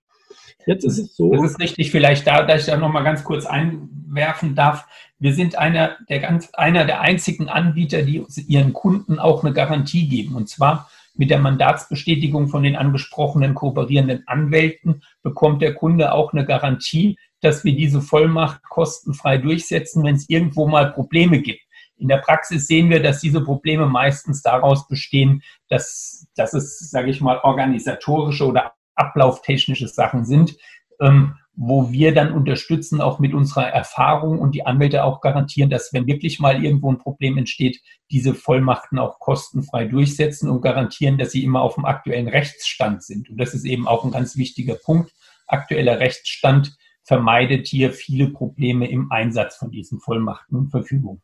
Jetzt 0.66 0.84
ist 0.84 0.98
es 0.98 1.16
so. 1.16 1.32
Das 1.32 1.52
ist 1.52 1.60
richtig, 1.60 1.90
vielleicht 1.90 2.26
da, 2.26 2.44
dass 2.44 2.60
ich 2.60 2.66
da 2.66 2.76
nochmal 2.76 3.04
ganz 3.04 3.24
kurz 3.24 3.46
einwerfen 3.46 4.54
darf. 4.54 4.86
Wir 5.18 5.34
sind 5.34 5.56
einer 5.56 5.96
der, 6.08 6.20
ganz, 6.20 6.50
einer 6.54 6.84
der 6.84 7.00
einzigen 7.00 7.48
Anbieter, 7.48 8.02
die 8.02 8.24
ihren 8.46 8.72
Kunden 8.72 9.18
auch 9.18 9.44
eine 9.44 9.52
Garantie 9.52 10.08
geben. 10.08 10.36
Und 10.36 10.48
zwar 10.48 10.88
mit 11.14 11.30
der 11.30 11.38
Mandatsbestätigung 11.38 12.48
von 12.48 12.62
den 12.62 12.76
angesprochenen 12.76 13.54
kooperierenden 13.54 14.22
Anwälten 14.26 15.02
bekommt 15.22 15.62
der 15.62 15.74
Kunde 15.74 16.12
auch 16.12 16.32
eine 16.32 16.46
Garantie, 16.46 17.18
dass 17.40 17.64
wir 17.64 17.74
diese 17.74 18.00
Vollmacht 18.00 18.62
kostenfrei 18.62 19.38
durchsetzen, 19.38 20.04
wenn 20.04 20.14
es 20.14 20.28
irgendwo 20.28 20.66
mal 20.66 20.92
Probleme 20.92 21.40
gibt. 21.40 21.60
In 22.02 22.08
der 22.08 22.18
Praxis 22.18 22.66
sehen 22.66 22.90
wir, 22.90 23.00
dass 23.00 23.20
diese 23.20 23.42
Probleme 23.42 23.86
meistens 23.86 24.42
daraus 24.42 24.88
bestehen, 24.88 25.42
dass, 25.68 26.26
dass 26.34 26.52
es, 26.52 26.90
sage 26.90 27.10
ich 27.10 27.20
mal, 27.20 27.38
organisatorische 27.38 28.44
oder 28.44 28.74
ablauftechnische 28.96 29.86
Sachen 29.86 30.24
sind. 30.24 30.56
Ähm, 31.00 31.36
wo 31.54 31.92
wir 31.92 32.14
dann 32.14 32.32
unterstützen, 32.32 33.00
auch 33.00 33.18
mit 33.18 33.34
unserer 33.34 33.68
Erfahrung 33.68 34.38
und 34.38 34.54
die 34.54 34.64
Anwälte 34.64 35.04
auch 35.04 35.20
garantieren, 35.20 35.68
dass 35.68 35.92
wenn 35.92 36.06
wirklich 36.06 36.40
mal 36.40 36.64
irgendwo 36.64 36.90
ein 36.90 36.98
Problem 36.98 37.36
entsteht, 37.36 37.80
diese 38.10 38.34
Vollmachten 38.34 38.98
auch 38.98 39.18
kostenfrei 39.18 39.84
durchsetzen 39.84 40.48
und 40.48 40.62
garantieren, 40.62 41.18
dass 41.18 41.30
sie 41.30 41.44
immer 41.44 41.60
auf 41.60 41.74
dem 41.74 41.84
aktuellen 41.84 42.28
Rechtsstand 42.28 43.02
sind. 43.02 43.28
Und 43.28 43.36
das 43.36 43.54
ist 43.54 43.66
eben 43.66 43.86
auch 43.86 44.04
ein 44.04 44.12
ganz 44.12 44.36
wichtiger 44.36 44.76
Punkt. 44.76 45.12
Aktueller 45.46 46.00
Rechtsstand 46.00 46.74
vermeidet 47.04 47.66
hier 47.66 47.92
viele 47.92 48.30
Probleme 48.30 48.90
im 48.90 49.12
Einsatz 49.12 49.56
von 49.56 49.70
diesen 49.70 50.00
Vollmachten 50.00 50.56
und 50.56 50.70
Verfügungen. 50.70 51.22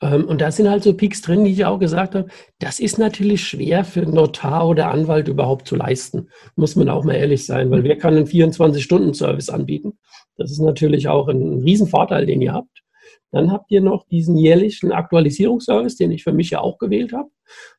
Ähm, 0.00 0.24
und 0.26 0.40
da 0.40 0.50
sind 0.50 0.68
halt 0.68 0.82
so 0.82 0.94
Peaks 0.94 1.22
drin, 1.22 1.44
die 1.44 1.52
ich 1.52 1.64
auch 1.64 1.78
gesagt 1.78 2.14
habe. 2.14 2.28
Das 2.58 2.80
ist 2.80 2.98
natürlich 2.98 3.44
schwer 3.44 3.84
für 3.84 4.02
Notar 4.02 4.68
oder 4.68 4.90
Anwalt 4.90 5.28
überhaupt 5.28 5.66
zu 5.66 5.76
leisten. 5.76 6.28
Muss 6.56 6.76
man 6.76 6.88
auch 6.88 7.04
mal 7.04 7.14
ehrlich 7.14 7.46
sein, 7.46 7.70
weil 7.70 7.84
wer 7.84 7.96
kann 7.96 8.16
einen 8.16 8.26
24-Stunden-Service 8.26 9.50
anbieten? 9.50 9.98
Das 10.36 10.50
ist 10.50 10.60
natürlich 10.60 11.08
auch 11.08 11.28
ein 11.28 11.62
Riesenvorteil, 11.62 12.26
den 12.26 12.42
ihr 12.42 12.52
habt. 12.52 12.82
Dann 13.30 13.52
habt 13.52 13.70
ihr 13.70 13.80
noch 13.80 14.06
diesen 14.06 14.36
jährlichen 14.36 14.92
Aktualisierungsservice, 14.92 15.96
den 15.96 16.12
ich 16.12 16.24
für 16.24 16.32
mich 16.32 16.50
ja 16.50 16.60
auch 16.60 16.78
gewählt 16.78 17.12
habe. 17.12 17.28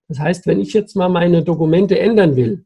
Das 0.08 0.20
heißt, 0.20 0.46
wenn 0.46 0.60
ich 0.60 0.74
jetzt 0.74 0.96
mal 0.96 1.10
meine 1.10 1.44
Dokumente 1.44 1.98
ändern 1.98 2.36
will, 2.36 2.66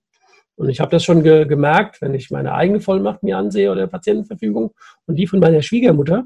und 0.55 0.69
ich 0.69 0.79
habe 0.79 0.91
das 0.91 1.03
schon 1.03 1.23
ge 1.23 1.45
gemerkt, 1.45 1.99
wenn 2.01 2.13
ich 2.13 2.29
meine 2.29 2.53
eigene 2.53 2.79
Vollmacht 2.79 3.23
mir 3.23 3.37
ansehe 3.37 3.71
oder 3.71 3.87
Patientenverfügung 3.87 4.71
und 5.07 5.15
die 5.15 5.25
von 5.25 5.39
meiner 5.39 5.63
Schwiegermutter, 5.63 6.25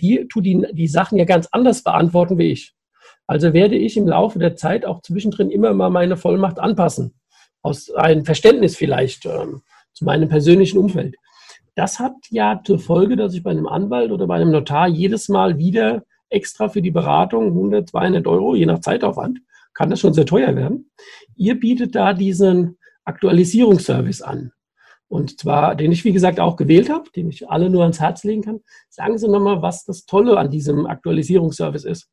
die 0.00 0.26
tut 0.28 0.46
die, 0.46 0.66
die 0.72 0.88
Sachen 0.88 1.18
ja 1.18 1.24
ganz 1.24 1.48
anders 1.52 1.82
beantworten 1.82 2.38
wie 2.38 2.52
ich. 2.52 2.74
Also 3.26 3.52
werde 3.52 3.76
ich 3.76 3.96
im 3.96 4.08
Laufe 4.08 4.38
der 4.38 4.56
Zeit 4.56 4.86
auch 4.86 5.02
zwischendrin 5.02 5.50
immer 5.50 5.74
mal 5.74 5.90
meine 5.90 6.16
Vollmacht 6.16 6.58
anpassen. 6.58 7.14
Aus 7.62 7.90
einem 7.90 8.24
Verständnis 8.24 8.76
vielleicht 8.76 9.26
ähm, 9.26 9.62
zu 9.92 10.04
meinem 10.04 10.28
persönlichen 10.28 10.78
Umfeld. 10.78 11.16
Das 11.74 11.98
hat 11.98 12.14
ja 12.30 12.60
zur 12.64 12.78
Folge, 12.78 13.16
dass 13.16 13.34
ich 13.34 13.42
bei 13.42 13.50
einem 13.50 13.66
Anwalt 13.66 14.10
oder 14.10 14.26
bei 14.26 14.36
einem 14.36 14.50
Notar 14.50 14.88
jedes 14.88 15.28
Mal 15.28 15.58
wieder 15.58 16.04
extra 16.30 16.68
für 16.68 16.82
die 16.82 16.90
Beratung 16.90 17.48
100, 17.48 17.88
200 17.88 18.26
Euro, 18.26 18.54
je 18.54 18.66
nach 18.66 18.80
Zeitaufwand, 18.80 19.40
kann 19.74 19.90
das 19.90 20.00
schon 20.00 20.14
sehr 20.14 20.26
teuer 20.26 20.56
werden. 20.56 20.90
Ihr 21.36 21.58
bietet 21.58 21.94
da 21.94 22.14
diesen 22.14 22.78
Aktualisierungsservice 23.04 24.22
an. 24.22 24.52
Und 25.08 25.40
zwar, 25.40 25.74
den 25.74 25.90
ich 25.90 26.04
wie 26.04 26.12
gesagt 26.12 26.38
auch 26.38 26.56
gewählt 26.56 26.90
habe, 26.90 27.10
den 27.10 27.28
ich 27.30 27.48
alle 27.48 27.70
nur 27.70 27.82
ans 27.82 28.00
Herz 28.00 28.24
legen 28.24 28.42
kann. 28.42 28.60
Sagen 28.90 29.16
Sie 29.18 29.28
nochmal, 29.28 29.62
was 29.62 29.84
das 29.84 30.04
Tolle 30.04 30.36
an 30.38 30.50
diesem 30.50 30.86
Aktualisierungsservice 30.86 31.84
ist. 31.84 32.10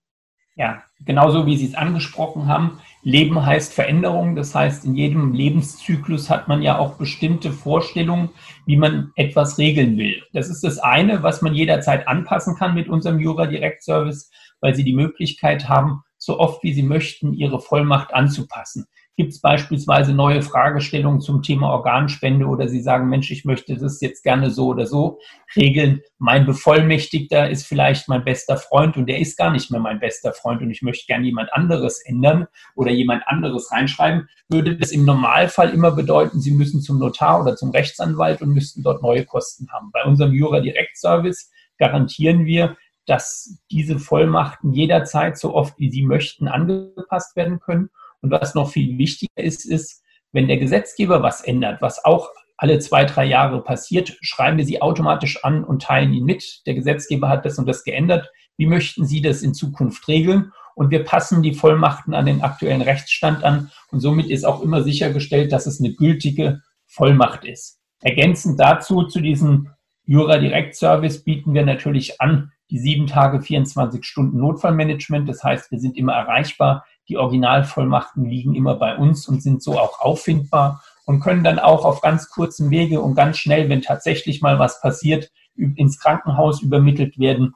Ja, 0.58 0.84
genauso 1.02 1.46
wie 1.46 1.58
Sie 1.58 1.66
es 1.66 1.76
angesprochen 1.76 2.48
haben. 2.48 2.80
Leben 3.04 3.46
heißt 3.46 3.74
Veränderung. 3.74 4.38
Das 4.38 4.56
heißt, 4.56 4.86
in 4.86 4.96
jedem 4.96 5.34
Lebenszyklus 5.34 6.30
hat 6.30 6.48
man 6.48 6.62
ja 6.62 6.78
auch 6.78 6.96
bestimmte 6.98 7.52
Vorstellungen, 7.52 8.30
wie 8.66 8.78
man 8.78 9.12
etwas 9.18 9.58
regeln 9.58 9.98
will. 9.98 10.24
Das 10.32 10.50
ist 10.50 10.64
das 10.64 10.80
eine, 10.80 11.22
was 11.24 11.42
man 11.42 11.54
jederzeit 11.54 12.08
anpassen 12.08 12.56
kann 12.56 12.74
mit 12.74 12.88
unserem 12.88 13.20
Jura 13.20 13.48
Direct 13.48 13.84
Service, 13.84 14.32
weil 14.62 14.74
Sie 14.74 14.86
die 14.86 14.96
Möglichkeit 14.96 15.68
haben, 15.68 16.04
so 16.18 16.40
oft 16.40 16.64
wie 16.64 16.74
Sie 16.74 16.84
möchten, 16.84 17.34
Ihre 17.34 17.60
Vollmacht 17.60 18.14
anzupassen. 18.14 18.86
Gibt 19.18 19.32
es 19.32 19.40
beispielsweise 19.40 20.14
neue 20.14 20.42
Fragestellungen 20.42 21.22
zum 21.22 21.42
Thema 21.42 21.70
Organspende 21.70 22.48
oder 22.48 22.68
Sie 22.68 22.82
sagen, 22.82 23.08
Mensch, 23.08 23.32
ich 23.32 23.46
möchte 23.46 23.78
das 23.78 24.02
jetzt 24.02 24.24
gerne 24.24 24.52
so 24.52 24.68
oder 24.68 24.86
so 24.86 25.20
regeln. 25.56 26.02
Mein 26.18 26.46
Bevollmächtigter 26.46 27.50
ist 27.50 27.66
vielleicht 27.66 28.10
mein 28.10 28.26
bester 28.26 28.58
Freund 28.58 28.98
und 28.98 29.08
der 29.08 29.20
ist 29.20 29.38
gar 29.38 29.52
nicht 29.52 29.72
mehr 29.72 29.80
mein 29.80 30.02
bester 30.02 30.34
Freund 30.34 30.62
und 30.62 30.70
ich 30.70 30.82
möchte 30.82 31.06
gerne 31.08 31.24
jemand 31.24 31.54
anderes 31.54 32.02
ändern 32.06 32.48
oder 32.76 32.92
jemand 32.92 33.26
anderes 33.26 33.72
reinschreiben. 33.72 34.28
Würde 34.50 34.76
das 34.76 34.92
im 34.92 35.06
Normalfall 35.06 35.70
immer 35.70 35.92
bedeuten, 35.92 36.42
Sie 36.42 36.52
müssen 36.52 36.82
zum 36.82 37.00
Notar 37.00 37.42
oder 37.42 37.56
zum 37.56 37.70
Rechtsanwalt 37.72 38.42
und 38.42 38.50
müssten 38.50 38.84
dort 38.84 39.02
neue 39.02 39.24
Kosten 39.24 39.72
haben. 39.72 39.92
Bei 39.94 40.04
unserem 40.04 40.34
Jura 40.34 40.60
Direktservice 40.60 41.52
garantieren 41.78 42.44
wir, 42.44 42.76
dass 43.06 43.60
diese 43.72 43.98
Vollmachten 43.98 44.74
jederzeit 44.74 45.38
so 45.38 45.54
oft 45.54 45.80
wie 45.80 45.90
Sie 45.90 46.04
möchten 46.04 46.50
angepasst 46.50 47.38
werden 47.38 47.62
können 47.62 47.90
und 48.26 48.32
was 48.32 48.56
noch 48.56 48.72
viel 48.72 48.98
wichtiger 48.98 49.38
ist, 49.38 49.66
ist, 49.66 50.04
wenn 50.32 50.48
der 50.48 50.58
Gesetzgeber 50.58 51.22
was 51.22 51.42
ändert, 51.42 51.80
was 51.80 52.04
auch 52.04 52.30
alle 52.58 52.80
zwei, 52.80 53.06
drei 53.06 53.26
Jahre 53.26 53.64
passiert, 53.64 54.18
schreiben 54.22 54.58
wir 54.58 54.66
sie 54.66 54.82
automatisch 54.82 55.44
an 55.44 55.64
und 55.64 55.84
teilen 55.84 56.12
ihn 56.12 56.26
mit. 56.26 56.66
Der 56.66 56.74
Gesetzgeber 56.74 57.30
hat 57.30 57.46
das 57.46 57.60
und 57.60 57.68
das 57.68 57.84
geändert. 57.84 58.32
Wie 58.58 58.66
möchten 58.66 59.06
Sie 59.06 59.22
das 59.22 59.44
in 59.44 59.54
Zukunft 59.54 60.08
regeln? 60.08 60.52
Und 60.74 60.90
wir 60.90 61.04
passen 61.04 61.44
die 61.44 61.54
Vollmachten 61.54 62.16
an 62.16 62.26
den 62.26 62.42
aktuellen 62.42 62.82
Rechtsstand 62.82 63.44
an. 63.44 63.70
Und 63.92 64.00
somit 64.00 64.28
ist 64.32 64.44
auch 64.44 64.64
immer 64.64 64.82
sichergestellt, 64.82 65.52
dass 65.52 65.68
es 65.68 65.80
eine 65.80 65.94
gültige 65.94 66.62
Vollmacht 66.88 67.46
ist. 67.46 67.80
Ergänzend 68.02 68.60
dazu, 68.60 69.04
zu 69.04 69.22
diesem 69.22 69.70
Jura 70.04 70.40
Direct 70.40 70.76
Service 70.76 71.24
bieten 71.24 71.54
wir 71.54 71.64
natürlich 71.64 72.20
an 72.20 72.52
die 72.72 72.80
sieben 72.80 73.06
Tage, 73.06 73.42
24 73.42 74.04
Stunden 74.04 74.40
Notfallmanagement. 74.40 75.30
Das 75.30 75.44
heißt, 75.44 75.70
wir 75.72 75.80
sind 75.80 75.98
immer 75.98 76.14
erreichbar. 76.14 76.86
Die 77.08 77.18
Originalvollmachten 77.18 78.26
liegen 78.26 78.56
immer 78.56 78.76
bei 78.76 78.98
uns 78.98 79.28
und 79.28 79.42
sind 79.42 79.62
so 79.62 79.80
auch 79.80 80.00
auffindbar 80.00 80.84
und 81.06 81.20
können 81.20 81.44
dann 81.44 81.60
auch 81.60 81.86
auf 81.86 82.02
ganz 82.02 82.30
kurzen 82.30 82.72
Wege 82.72 83.02
und 83.02 83.16
ganz 83.16 83.38
schnell, 83.38 83.70
wenn 83.70 83.82
tatsächlich 83.82 84.42
mal 84.42 84.60
was 84.60 84.82
passiert, 84.82 85.32
ins 85.56 86.00
Krankenhaus 86.00 86.62
übermittelt 86.62 87.18
werden. 87.20 87.54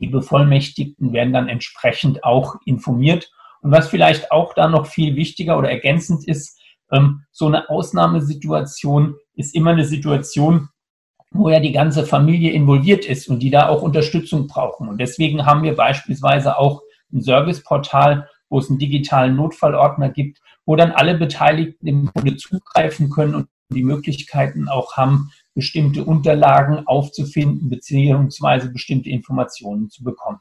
Die 0.00 0.08
Bevollmächtigten 0.08 1.12
werden 1.12 1.32
dann 1.32 1.48
entsprechend 1.48 2.24
auch 2.24 2.56
informiert. 2.64 3.30
Und 3.62 3.70
was 3.70 3.88
vielleicht 3.88 4.32
auch 4.32 4.54
da 4.54 4.68
noch 4.68 4.86
viel 4.86 5.14
wichtiger 5.14 5.56
oder 5.56 5.70
ergänzend 5.70 6.26
ist, 6.26 6.60
ähm, 6.90 7.24
so 7.30 7.46
eine 7.46 7.70
Ausnahmesituation 7.70 9.14
ist 9.34 9.54
immer 9.54 9.70
eine 9.70 9.84
Situation, 9.84 10.68
wo 11.30 11.48
ja 11.48 11.60
die 11.60 11.72
ganze 11.72 12.04
Familie 12.04 12.52
involviert 12.52 13.06
ist 13.06 13.28
und 13.28 13.38
die 13.38 13.50
da 13.50 13.68
auch 13.68 13.82
Unterstützung 13.82 14.48
brauchen. 14.48 14.88
Und 14.88 14.98
deswegen 14.98 15.46
haben 15.46 15.62
wir 15.62 15.74
beispielsweise 15.74 16.58
auch 16.58 16.82
ein 17.12 17.22
Serviceportal, 17.22 18.28
wo 18.52 18.58
es 18.58 18.68
einen 18.68 18.78
digitalen 18.78 19.34
Notfallordner 19.34 20.10
gibt, 20.10 20.38
wo 20.66 20.76
dann 20.76 20.92
alle 20.92 21.16
Beteiligten 21.16 21.86
im 21.86 22.06
Grunde 22.06 22.36
zugreifen 22.36 23.08
können 23.08 23.34
und 23.34 23.48
die 23.70 23.82
Möglichkeiten 23.82 24.68
auch 24.68 24.98
haben, 24.98 25.30
bestimmte 25.54 26.04
Unterlagen 26.04 26.86
aufzufinden 26.86 27.70
beziehungsweise 27.70 28.70
bestimmte 28.70 29.08
Informationen 29.08 29.88
zu 29.88 30.04
bekommen. 30.04 30.40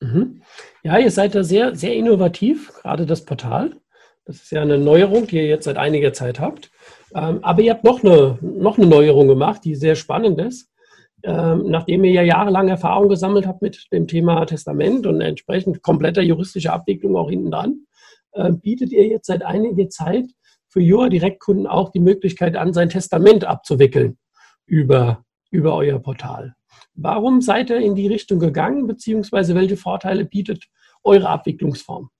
Mhm. 0.00 0.42
Ja, 0.82 0.98
ihr 0.98 1.12
seid 1.12 1.36
da 1.36 1.44
sehr, 1.44 1.76
sehr 1.76 1.94
innovativ, 1.94 2.72
gerade 2.72 3.06
das 3.06 3.24
Portal. 3.24 3.76
Das 4.24 4.42
ist 4.42 4.50
ja 4.50 4.62
eine 4.62 4.78
Neuerung, 4.78 5.28
die 5.28 5.36
ihr 5.36 5.46
jetzt 5.46 5.64
seit 5.64 5.76
einiger 5.76 6.12
Zeit 6.12 6.40
habt. 6.40 6.72
Ähm, 7.14 7.38
aber 7.42 7.62
ihr 7.62 7.72
habt 7.72 7.84
noch 7.84 8.02
eine, 8.02 8.36
noch 8.42 8.78
eine 8.78 8.86
Neuerung 8.88 9.28
gemacht, 9.28 9.64
die 9.64 9.76
sehr 9.76 9.94
spannend 9.94 10.40
ist. 10.40 10.71
Ähm, 11.24 11.64
nachdem 11.68 12.02
ihr 12.04 12.10
ja 12.12 12.22
jahrelang 12.22 12.68
Erfahrung 12.68 13.08
gesammelt 13.08 13.46
habt 13.46 13.62
mit 13.62 13.86
dem 13.92 14.08
Thema 14.08 14.44
Testament 14.44 15.06
und 15.06 15.20
entsprechend 15.20 15.82
kompletter 15.82 16.22
juristischer 16.22 16.72
Abwicklung 16.72 17.16
auch 17.16 17.30
hinten 17.30 17.50
dran, 17.50 17.86
äh, 18.32 18.50
bietet 18.52 18.90
ihr 18.90 19.06
jetzt 19.06 19.26
seit 19.26 19.44
einiger 19.44 19.88
Zeit 19.88 20.26
für 20.68 20.80
Jura-Direktkunden 20.80 21.66
auch 21.66 21.90
die 21.90 22.00
Möglichkeit 22.00 22.56
an, 22.56 22.72
sein 22.72 22.88
Testament 22.88 23.44
abzuwickeln 23.44 24.18
über, 24.66 25.24
über 25.50 25.76
euer 25.76 25.98
Portal. 25.98 26.54
Warum 26.94 27.40
seid 27.40 27.70
ihr 27.70 27.78
in 27.78 27.94
die 27.94 28.06
Richtung 28.06 28.38
gegangen, 28.38 28.86
beziehungsweise 28.86 29.54
welche 29.54 29.76
Vorteile 29.76 30.24
bietet 30.24 30.68
eure 31.04 31.28
Abwicklungsform? 31.28 32.10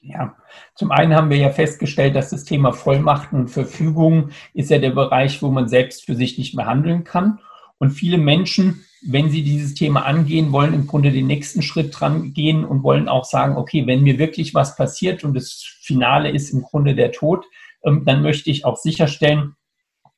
Ja, 0.00 0.36
zum 0.74 0.90
einen 0.90 1.14
haben 1.14 1.30
wir 1.30 1.38
ja 1.38 1.48
festgestellt, 1.48 2.14
dass 2.14 2.28
das 2.28 2.44
Thema 2.44 2.72
Vollmachten 2.72 3.40
und 3.40 3.48
Verfügungen 3.48 4.32
ist 4.52 4.70
ja 4.70 4.78
der 4.78 4.90
Bereich, 4.90 5.42
wo 5.42 5.48
man 5.48 5.66
selbst 5.66 6.04
für 6.04 6.14
sich 6.14 6.36
nicht 6.36 6.54
mehr 6.54 6.66
handeln 6.66 7.04
kann. 7.04 7.40
Und 7.78 7.90
viele 7.90 8.18
Menschen, 8.18 8.84
wenn 9.02 9.30
sie 9.30 9.42
dieses 9.42 9.74
Thema 9.74 10.06
angehen, 10.06 10.52
wollen 10.52 10.74
im 10.74 10.86
Grunde 10.86 11.12
den 11.12 11.26
nächsten 11.26 11.62
Schritt 11.62 11.98
dran 11.98 12.32
gehen 12.32 12.64
und 12.64 12.82
wollen 12.82 13.08
auch 13.08 13.24
sagen, 13.24 13.56
okay, 13.56 13.86
wenn 13.86 14.02
mir 14.02 14.18
wirklich 14.18 14.54
was 14.54 14.76
passiert 14.76 15.24
und 15.24 15.34
das 15.34 15.62
Finale 15.82 16.30
ist 16.30 16.50
im 16.50 16.62
Grunde 16.62 16.94
der 16.94 17.12
Tod, 17.12 17.44
ähm, 17.84 18.04
dann 18.04 18.22
möchte 18.22 18.50
ich 18.50 18.64
auch 18.64 18.76
sicherstellen, 18.76 19.56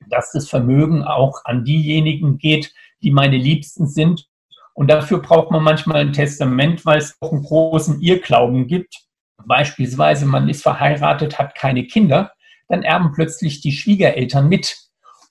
dass 0.08 0.32
das 0.32 0.48
Vermögen 0.48 1.02
auch 1.02 1.44
an 1.44 1.64
diejenigen 1.64 2.38
geht, 2.38 2.72
die 3.02 3.10
meine 3.10 3.36
Liebsten 3.36 3.86
sind. 3.86 4.26
Und 4.74 4.88
dafür 4.88 5.20
braucht 5.20 5.50
man 5.50 5.64
manchmal 5.64 6.02
ein 6.02 6.12
Testament, 6.12 6.84
weil 6.84 6.98
es 6.98 7.16
auch 7.20 7.32
einen 7.32 7.42
großen 7.42 8.00
Irrglauben 8.00 8.66
gibt. 8.66 9.06
Beispielsweise, 9.46 10.26
man 10.26 10.48
ist 10.48 10.62
verheiratet, 10.62 11.38
hat 11.38 11.54
keine 11.54 11.86
Kinder, 11.86 12.32
dann 12.68 12.82
erben 12.82 13.12
plötzlich 13.12 13.60
die 13.60 13.72
Schwiegereltern 13.72 14.48
mit. 14.48 14.85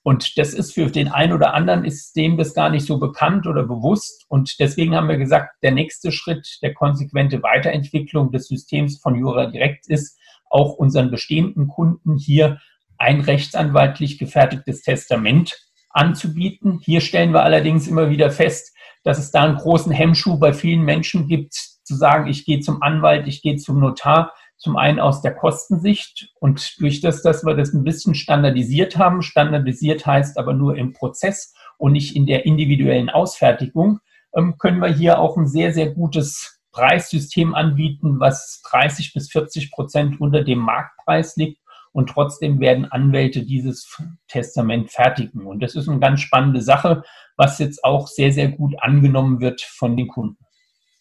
Und 0.06 0.38
das 0.38 0.54
ist 0.54 0.72
für 0.72 0.86
den 0.86 1.08
einen 1.08 1.32
oder 1.32 1.52
anderen 1.52 1.84
ist 1.84 2.14
dem 2.14 2.36
das 2.36 2.54
gar 2.54 2.70
nicht 2.70 2.86
so 2.86 3.00
bekannt 3.00 3.48
oder 3.48 3.64
bewusst. 3.64 4.24
Und 4.28 4.60
deswegen 4.60 4.94
haben 4.94 5.08
wir 5.08 5.16
gesagt, 5.16 5.56
der 5.64 5.72
nächste 5.72 6.12
Schritt 6.12 6.58
der 6.62 6.74
konsequente 6.74 7.42
Weiterentwicklung 7.42 8.30
des 8.30 8.46
Systems 8.46 9.00
von 9.00 9.16
Jura 9.16 9.46
Direkt 9.46 9.88
ist, 9.88 10.16
auch 10.48 10.74
unseren 10.74 11.10
bestehenden 11.10 11.66
Kunden 11.66 12.16
hier 12.18 12.60
ein 12.98 13.20
rechtsanwaltlich 13.20 14.16
gefertigtes 14.16 14.82
Testament 14.82 15.56
anzubieten. 15.90 16.78
Hier 16.84 17.00
stellen 17.00 17.32
wir 17.32 17.42
allerdings 17.42 17.88
immer 17.88 18.08
wieder 18.08 18.30
fest, 18.30 18.76
dass 19.02 19.18
es 19.18 19.32
da 19.32 19.42
einen 19.42 19.56
großen 19.56 19.90
Hemmschuh 19.90 20.38
bei 20.38 20.52
vielen 20.52 20.82
Menschen 20.82 21.26
gibt, 21.26 21.54
zu 21.54 21.96
sagen, 21.96 22.28
ich 22.28 22.44
gehe 22.44 22.60
zum 22.60 22.80
Anwalt, 22.80 23.26
ich 23.26 23.42
gehe 23.42 23.56
zum 23.56 23.80
Notar. 23.80 24.32
Zum 24.58 24.76
einen 24.76 25.00
aus 25.00 25.20
der 25.20 25.34
Kostensicht 25.34 26.32
und 26.40 26.80
durch 26.80 27.00
das, 27.00 27.22
dass 27.22 27.44
wir 27.44 27.54
das 27.54 27.74
ein 27.74 27.84
bisschen 27.84 28.14
standardisiert 28.14 28.96
haben. 28.96 29.22
Standardisiert 29.22 30.06
heißt 30.06 30.38
aber 30.38 30.54
nur 30.54 30.76
im 30.76 30.92
Prozess 30.92 31.54
und 31.78 31.92
nicht 31.92 32.16
in 32.16 32.26
der 32.26 32.46
individuellen 32.46 33.10
Ausfertigung, 33.10 34.00
ähm, 34.34 34.56
können 34.58 34.80
wir 34.80 34.88
hier 34.88 35.18
auch 35.18 35.36
ein 35.36 35.46
sehr, 35.46 35.72
sehr 35.72 35.90
gutes 35.90 36.60
Preissystem 36.72 37.54
anbieten, 37.54 38.20
was 38.20 38.62
30 38.70 39.14
bis 39.14 39.30
40 39.30 39.70
Prozent 39.70 40.20
unter 40.20 40.44
dem 40.44 40.58
Marktpreis 40.58 41.36
liegt. 41.36 41.60
Und 41.92 42.10
trotzdem 42.10 42.60
werden 42.60 42.84
Anwälte 42.84 43.42
dieses 43.42 43.96
Testament 44.28 44.90
fertigen. 44.90 45.46
Und 45.46 45.62
das 45.62 45.74
ist 45.74 45.88
eine 45.88 45.98
ganz 45.98 46.20
spannende 46.20 46.60
Sache, 46.60 47.02
was 47.38 47.58
jetzt 47.58 47.82
auch 47.84 48.06
sehr, 48.06 48.32
sehr 48.32 48.48
gut 48.48 48.74
angenommen 48.78 49.40
wird 49.40 49.62
von 49.62 49.96
den 49.96 50.08
Kunden. 50.08 50.36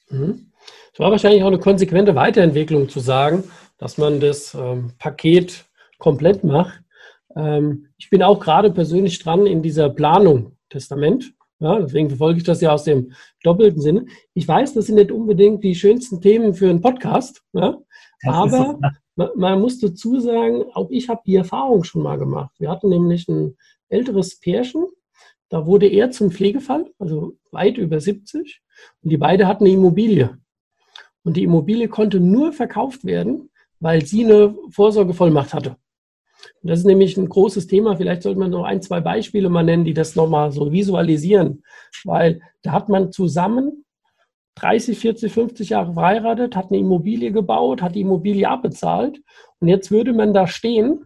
Mhm. 0.10 0.54
Es 0.94 1.00
war 1.00 1.12
wahrscheinlich 1.12 1.44
auch 1.44 1.48
eine 1.48 1.60
konsequente 1.60 2.16
Weiterentwicklung 2.16 2.90
zu 2.90 3.00
sagen, 3.00 3.44
dass 3.78 3.98
man 3.98 4.20
das 4.20 4.54
ähm, 4.54 4.94
Paket 4.98 5.66
komplett 5.98 6.44
macht. 6.44 6.82
Ähm, 7.36 7.88
ich 7.98 8.10
bin 8.10 8.24
auch 8.24 8.40
gerade 8.40 8.72
persönlich 8.72 9.20
dran 9.20 9.46
in 9.46 9.62
dieser 9.62 9.90
Planung 9.90 10.56
Testament. 10.70 11.34
Ja, 11.60 11.80
deswegen 11.80 12.10
verfolge 12.10 12.40
ich 12.40 12.44
das 12.44 12.60
ja 12.62 12.74
aus 12.74 12.84
dem 12.84 13.14
doppelten 13.44 13.82
Sinne. 13.82 14.06
Ich 14.34 14.48
weiß, 14.48 14.74
das 14.74 14.88
sind 14.88 14.96
nicht 14.96 15.12
unbedingt 15.12 15.64
die 15.64 15.76
schönsten 15.76 16.20
Themen 16.20 16.54
für 16.54 16.70
einen 16.70 16.82
Podcast, 16.82 17.44
ja, 17.54 17.78
aber 18.26 18.80
man, 19.16 19.30
man, 19.36 19.62
muss 19.62 19.80
dazu 19.80 20.20
sagen, 20.20 20.66
auch 20.74 20.90
ich 20.90 21.08
habe 21.08 21.22
die 21.26 21.36
Erfahrung 21.36 21.86
schon 21.86 22.02
mal 22.02 22.18
gemacht. 22.18 22.54
Wir 22.60 22.70
hatten 22.70 22.90
nämlich 22.90 23.30
ein 23.30 23.56
älteres 23.88 24.38
Pärchen, 24.40 24.86
da 25.50 25.66
wurde 25.66 25.88
er 25.88 26.12
zum 26.12 26.32
Pflegefall, 26.32 26.92
also 27.00 27.38
weit 27.52 27.78
über 27.78 28.02
70, 28.02 28.62
und 29.02 29.10
die 29.10 29.18
beiden 29.18 29.48
hatten 29.48 29.64
eine 29.64 29.74
Immobilie. 29.74 30.38
Und 31.26 31.38
die 31.38 31.44
Immobilie 31.44 31.90
konnte 31.90 32.20
nur 32.20 32.54
verkauft 32.54 33.04
werden, 33.04 33.50
weil 33.80 34.06
sie 34.06 34.24
eine 34.24 34.56
Vorsorgevollmacht 34.70 35.54
hatte. 35.54 35.76
Und 36.62 36.70
das 36.70 36.80
ist 36.80 36.86
nämlich 36.86 37.18
ein 37.18 37.28
großes 37.28 37.66
Thema. 37.66 37.98
Vielleicht 37.98 38.22
sollte 38.22 38.40
man 38.40 38.52
noch 38.52 38.64
ein, 38.64 38.82
zwei 38.82 39.02
Beispiele 39.02 39.50
mal 39.50 39.64
nennen, 39.64 39.86
die 39.86 39.96
das 39.96 40.16
nochmal 40.16 40.52
so 40.52 40.72
visualisieren. 40.72 41.64
Weil 42.04 42.42
da 42.62 42.72
hat 42.72 42.90
man 42.90 43.12
zusammen 43.12 43.86
30, 44.56 44.98
40, 45.00 45.34
50 45.34 45.70
Jahre 45.70 45.94
verheiratet, 45.94 46.56
hat 46.56 46.70
eine 46.70 46.80
Immobilie 46.80 47.32
gebaut, 47.32 47.82
hat 47.82 47.96
die 47.96 48.02
Immobilie 48.02 48.48
abbezahlt. 48.48 49.20
Und 49.60 49.68
jetzt 49.68 49.90
würde 49.90 50.14
man 50.14 50.32
da 50.32 50.46
stehen 50.46 51.06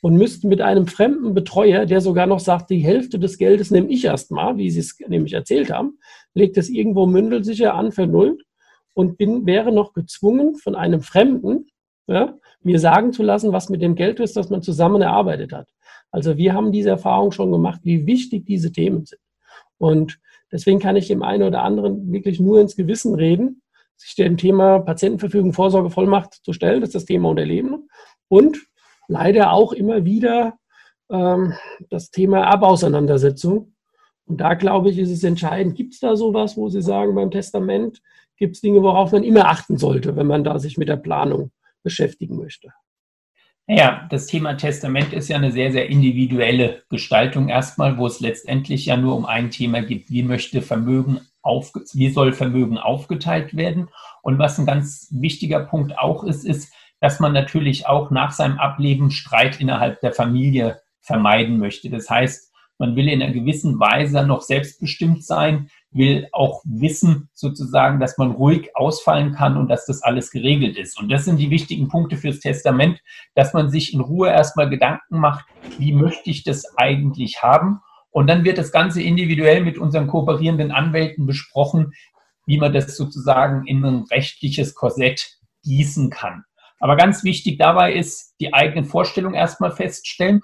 und 0.00 0.16
müsste 0.16 0.46
mit 0.46 0.60
einem 0.60 0.86
fremden 0.86 1.34
Betreuer, 1.34 1.86
der 1.86 2.00
sogar 2.00 2.26
noch 2.26 2.40
sagt, 2.40 2.70
die 2.70 2.78
Hälfte 2.78 3.18
des 3.18 3.36
Geldes 3.36 3.72
nehme 3.72 3.88
ich 3.88 4.04
erstmal, 4.04 4.56
wie 4.58 4.70
Sie 4.70 4.80
es 4.80 4.96
nämlich 5.08 5.32
erzählt 5.32 5.72
haben, 5.72 5.98
legt 6.34 6.56
es 6.56 6.68
irgendwo 6.68 7.06
mündelsicher 7.06 7.74
an, 7.74 7.90
vernullt 7.90 8.46
und 8.96 9.18
bin, 9.18 9.44
wäre 9.44 9.72
noch 9.72 9.92
gezwungen 9.92 10.54
von 10.56 10.74
einem 10.74 11.02
Fremden, 11.02 11.66
ja, 12.06 12.38
mir 12.62 12.80
sagen 12.80 13.12
zu 13.12 13.22
lassen, 13.22 13.52
was 13.52 13.68
mit 13.68 13.82
dem 13.82 13.94
Geld 13.94 14.20
ist, 14.20 14.36
das 14.38 14.48
man 14.48 14.62
zusammen 14.62 15.02
erarbeitet 15.02 15.52
hat. 15.52 15.68
Also 16.10 16.38
wir 16.38 16.54
haben 16.54 16.72
diese 16.72 16.88
Erfahrung 16.88 17.30
schon 17.30 17.52
gemacht, 17.52 17.80
wie 17.82 18.06
wichtig 18.06 18.46
diese 18.46 18.72
Themen 18.72 19.04
sind. 19.04 19.20
Und 19.76 20.18
deswegen 20.50 20.78
kann 20.78 20.96
ich 20.96 21.08
dem 21.08 21.22
einen 21.22 21.42
oder 21.42 21.62
anderen 21.62 22.10
wirklich 22.10 22.40
nur 22.40 22.58
ins 22.58 22.74
Gewissen 22.74 23.14
reden, 23.14 23.60
sich 23.96 24.14
dem 24.14 24.38
Thema 24.38 24.78
Patientenverfügung, 24.78 25.52
Vorsorge, 25.52 25.90
Vollmacht 25.90 26.32
zu 26.32 26.54
stellen. 26.54 26.80
Das 26.80 26.88
ist 26.88 26.94
das 26.94 27.04
Thema 27.04 27.28
Unterleben. 27.28 27.90
Und 28.28 28.66
leider 29.08 29.52
auch 29.52 29.74
immer 29.74 30.06
wieder 30.06 30.54
ähm, 31.10 31.52
das 31.90 32.10
Thema 32.10 32.50
Erbauseinandersetzung. 32.50 33.74
Und 34.24 34.40
da 34.40 34.54
glaube 34.54 34.88
ich, 34.88 34.98
ist 34.98 35.10
es 35.10 35.22
entscheidend. 35.22 35.76
Gibt 35.76 35.92
es 35.92 36.00
da 36.00 36.16
sowas, 36.16 36.56
wo 36.56 36.70
Sie 36.70 36.80
sagen, 36.80 37.14
beim 37.14 37.30
Testament 37.30 38.00
gibt 38.36 38.56
es 38.56 38.60
Dinge, 38.60 38.82
worauf 38.82 39.12
man 39.12 39.22
immer 39.22 39.48
achten 39.48 39.78
sollte, 39.78 40.16
wenn 40.16 40.26
man 40.26 40.44
da 40.44 40.58
sich 40.58 40.76
mit 40.76 40.88
der 40.88 40.96
Planung 40.96 41.50
beschäftigen 41.82 42.36
möchte. 42.36 42.72
Ja, 43.68 44.06
das 44.10 44.26
Thema 44.26 44.56
Testament 44.56 45.12
ist 45.12 45.28
ja 45.28 45.36
eine 45.36 45.50
sehr, 45.50 45.72
sehr 45.72 45.88
individuelle 45.88 46.84
Gestaltung 46.88 47.48
erstmal, 47.48 47.98
wo 47.98 48.06
es 48.06 48.20
letztendlich 48.20 48.86
ja 48.86 48.96
nur 48.96 49.16
um 49.16 49.26
ein 49.26 49.50
Thema 49.50 49.82
geht, 49.82 50.08
wie 50.08 50.22
möchte 50.22 50.62
Vermögen 50.62 51.20
auf, 51.42 51.72
wie 51.92 52.10
soll 52.10 52.32
Vermögen 52.32 52.78
aufgeteilt 52.78 53.56
werden? 53.56 53.88
Und 54.22 54.38
was 54.38 54.58
ein 54.58 54.66
ganz 54.66 55.08
wichtiger 55.10 55.60
Punkt 55.60 55.98
auch 55.98 56.22
ist, 56.22 56.44
ist, 56.44 56.72
dass 57.00 57.18
man 57.18 57.32
natürlich 57.32 57.88
auch 57.88 58.10
nach 58.10 58.30
seinem 58.30 58.58
Ableben 58.58 59.10
Streit 59.10 59.60
innerhalb 59.60 60.00
der 60.00 60.12
Familie 60.12 60.80
vermeiden 61.00 61.58
möchte. 61.58 61.90
Das 61.90 62.08
heißt, 62.08 62.45
man 62.78 62.96
will 62.96 63.08
in 63.08 63.22
einer 63.22 63.32
gewissen 63.32 63.78
Weise 63.80 64.22
noch 64.26 64.42
selbstbestimmt 64.42 65.24
sein, 65.24 65.70
will 65.90 66.28
auch 66.32 66.62
wissen 66.64 67.30
sozusagen, 67.32 68.00
dass 68.00 68.18
man 68.18 68.32
ruhig 68.32 68.76
ausfallen 68.76 69.32
kann 69.32 69.56
und 69.56 69.68
dass 69.68 69.86
das 69.86 70.02
alles 70.02 70.30
geregelt 70.30 70.76
ist. 70.76 71.00
Und 71.00 71.10
das 71.10 71.24
sind 71.24 71.38
die 71.38 71.50
wichtigen 71.50 71.88
Punkte 71.88 72.16
fürs 72.16 72.40
Testament, 72.40 73.00
dass 73.34 73.54
man 73.54 73.70
sich 73.70 73.94
in 73.94 74.00
Ruhe 74.00 74.30
erstmal 74.30 74.68
Gedanken 74.68 75.18
macht, 75.18 75.46
wie 75.78 75.92
möchte 75.92 76.30
ich 76.30 76.44
das 76.44 76.76
eigentlich 76.76 77.42
haben? 77.42 77.80
Und 78.10 78.28
dann 78.28 78.44
wird 78.44 78.58
das 78.58 78.72
Ganze 78.72 79.02
individuell 79.02 79.62
mit 79.62 79.78
unseren 79.78 80.06
kooperierenden 80.06 80.70
Anwälten 80.70 81.26
besprochen, 81.26 81.92
wie 82.46 82.58
man 82.58 82.72
das 82.72 82.96
sozusagen 82.96 83.66
in 83.66 83.84
ein 83.84 84.04
rechtliches 84.10 84.74
Korsett 84.74 85.38
gießen 85.64 86.10
kann. 86.10 86.44
Aber 86.78 86.96
ganz 86.96 87.24
wichtig 87.24 87.58
dabei 87.58 87.92
ist, 87.92 88.34
die 88.40 88.52
eigenen 88.54 88.84
Vorstellungen 88.84 89.34
erstmal 89.34 89.72
feststellen 89.72 90.42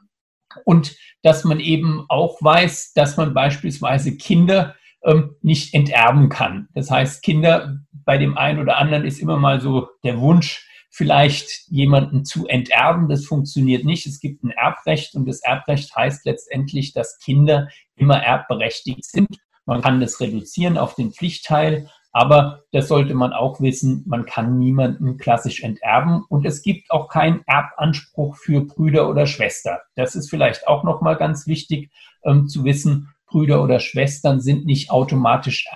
und 0.64 0.96
dass 1.22 1.44
man 1.44 1.60
eben 1.60 2.04
auch 2.08 2.38
weiß, 2.40 2.92
dass 2.94 3.16
man 3.16 3.34
beispielsweise 3.34 4.16
Kinder 4.16 4.74
ähm, 5.04 5.36
nicht 5.42 5.74
enterben 5.74 6.28
kann. 6.28 6.68
Das 6.74 6.90
heißt, 6.90 7.22
Kinder, 7.22 7.78
bei 7.92 8.18
dem 8.18 8.36
einen 8.36 8.60
oder 8.60 8.78
anderen 8.78 9.04
ist 9.04 9.20
immer 9.20 9.36
mal 9.36 9.60
so 9.60 9.88
der 10.04 10.20
Wunsch, 10.20 10.66
vielleicht 10.90 11.66
jemanden 11.68 12.24
zu 12.24 12.46
enterben. 12.46 13.08
Das 13.08 13.24
funktioniert 13.24 13.84
nicht. 13.84 14.06
Es 14.06 14.20
gibt 14.20 14.44
ein 14.44 14.50
Erbrecht 14.50 15.14
und 15.14 15.26
das 15.26 15.40
Erbrecht 15.40 15.96
heißt 15.96 16.26
letztendlich, 16.26 16.92
dass 16.92 17.18
Kinder 17.18 17.68
immer 17.96 18.22
erbberechtigt 18.22 19.04
sind. 19.04 19.38
Man 19.64 19.80
kann 19.80 20.00
das 20.00 20.20
reduzieren 20.20 20.76
auf 20.76 20.94
den 20.94 21.12
Pflichtteil, 21.12 21.88
aber 22.12 22.64
das 22.72 22.88
sollte 22.88 23.14
man 23.14 23.32
auch 23.32 23.60
wissen, 23.60 24.04
man 24.06 24.26
kann 24.26 24.58
niemanden 24.58 25.16
klassisch 25.16 25.62
enterben 25.62 26.24
und 26.28 26.44
es 26.44 26.62
gibt 26.62 26.90
auch 26.90 27.08
keinen 27.08 27.42
Erbanspruch 27.46 28.36
für 28.36 28.60
Brüder 28.60 29.08
oder 29.08 29.26
Schwester. 29.26 29.80
Das 29.96 30.14
ist 30.14 30.28
vielleicht 30.28 30.68
auch 30.68 30.84
nochmal 30.84 31.16
ganz 31.16 31.46
wichtig 31.46 31.90
ähm, 32.24 32.48
zu 32.48 32.64
wissen. 32.64 33.08
Brüder 33.26 33.64
oder 33.64 33.80
Schwestern 33.80 34.40
sind 34.40 34.66
nicht 34.66 34.90
automatisch 34.90 35.66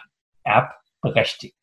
erbberechtigt. 0.44 1.56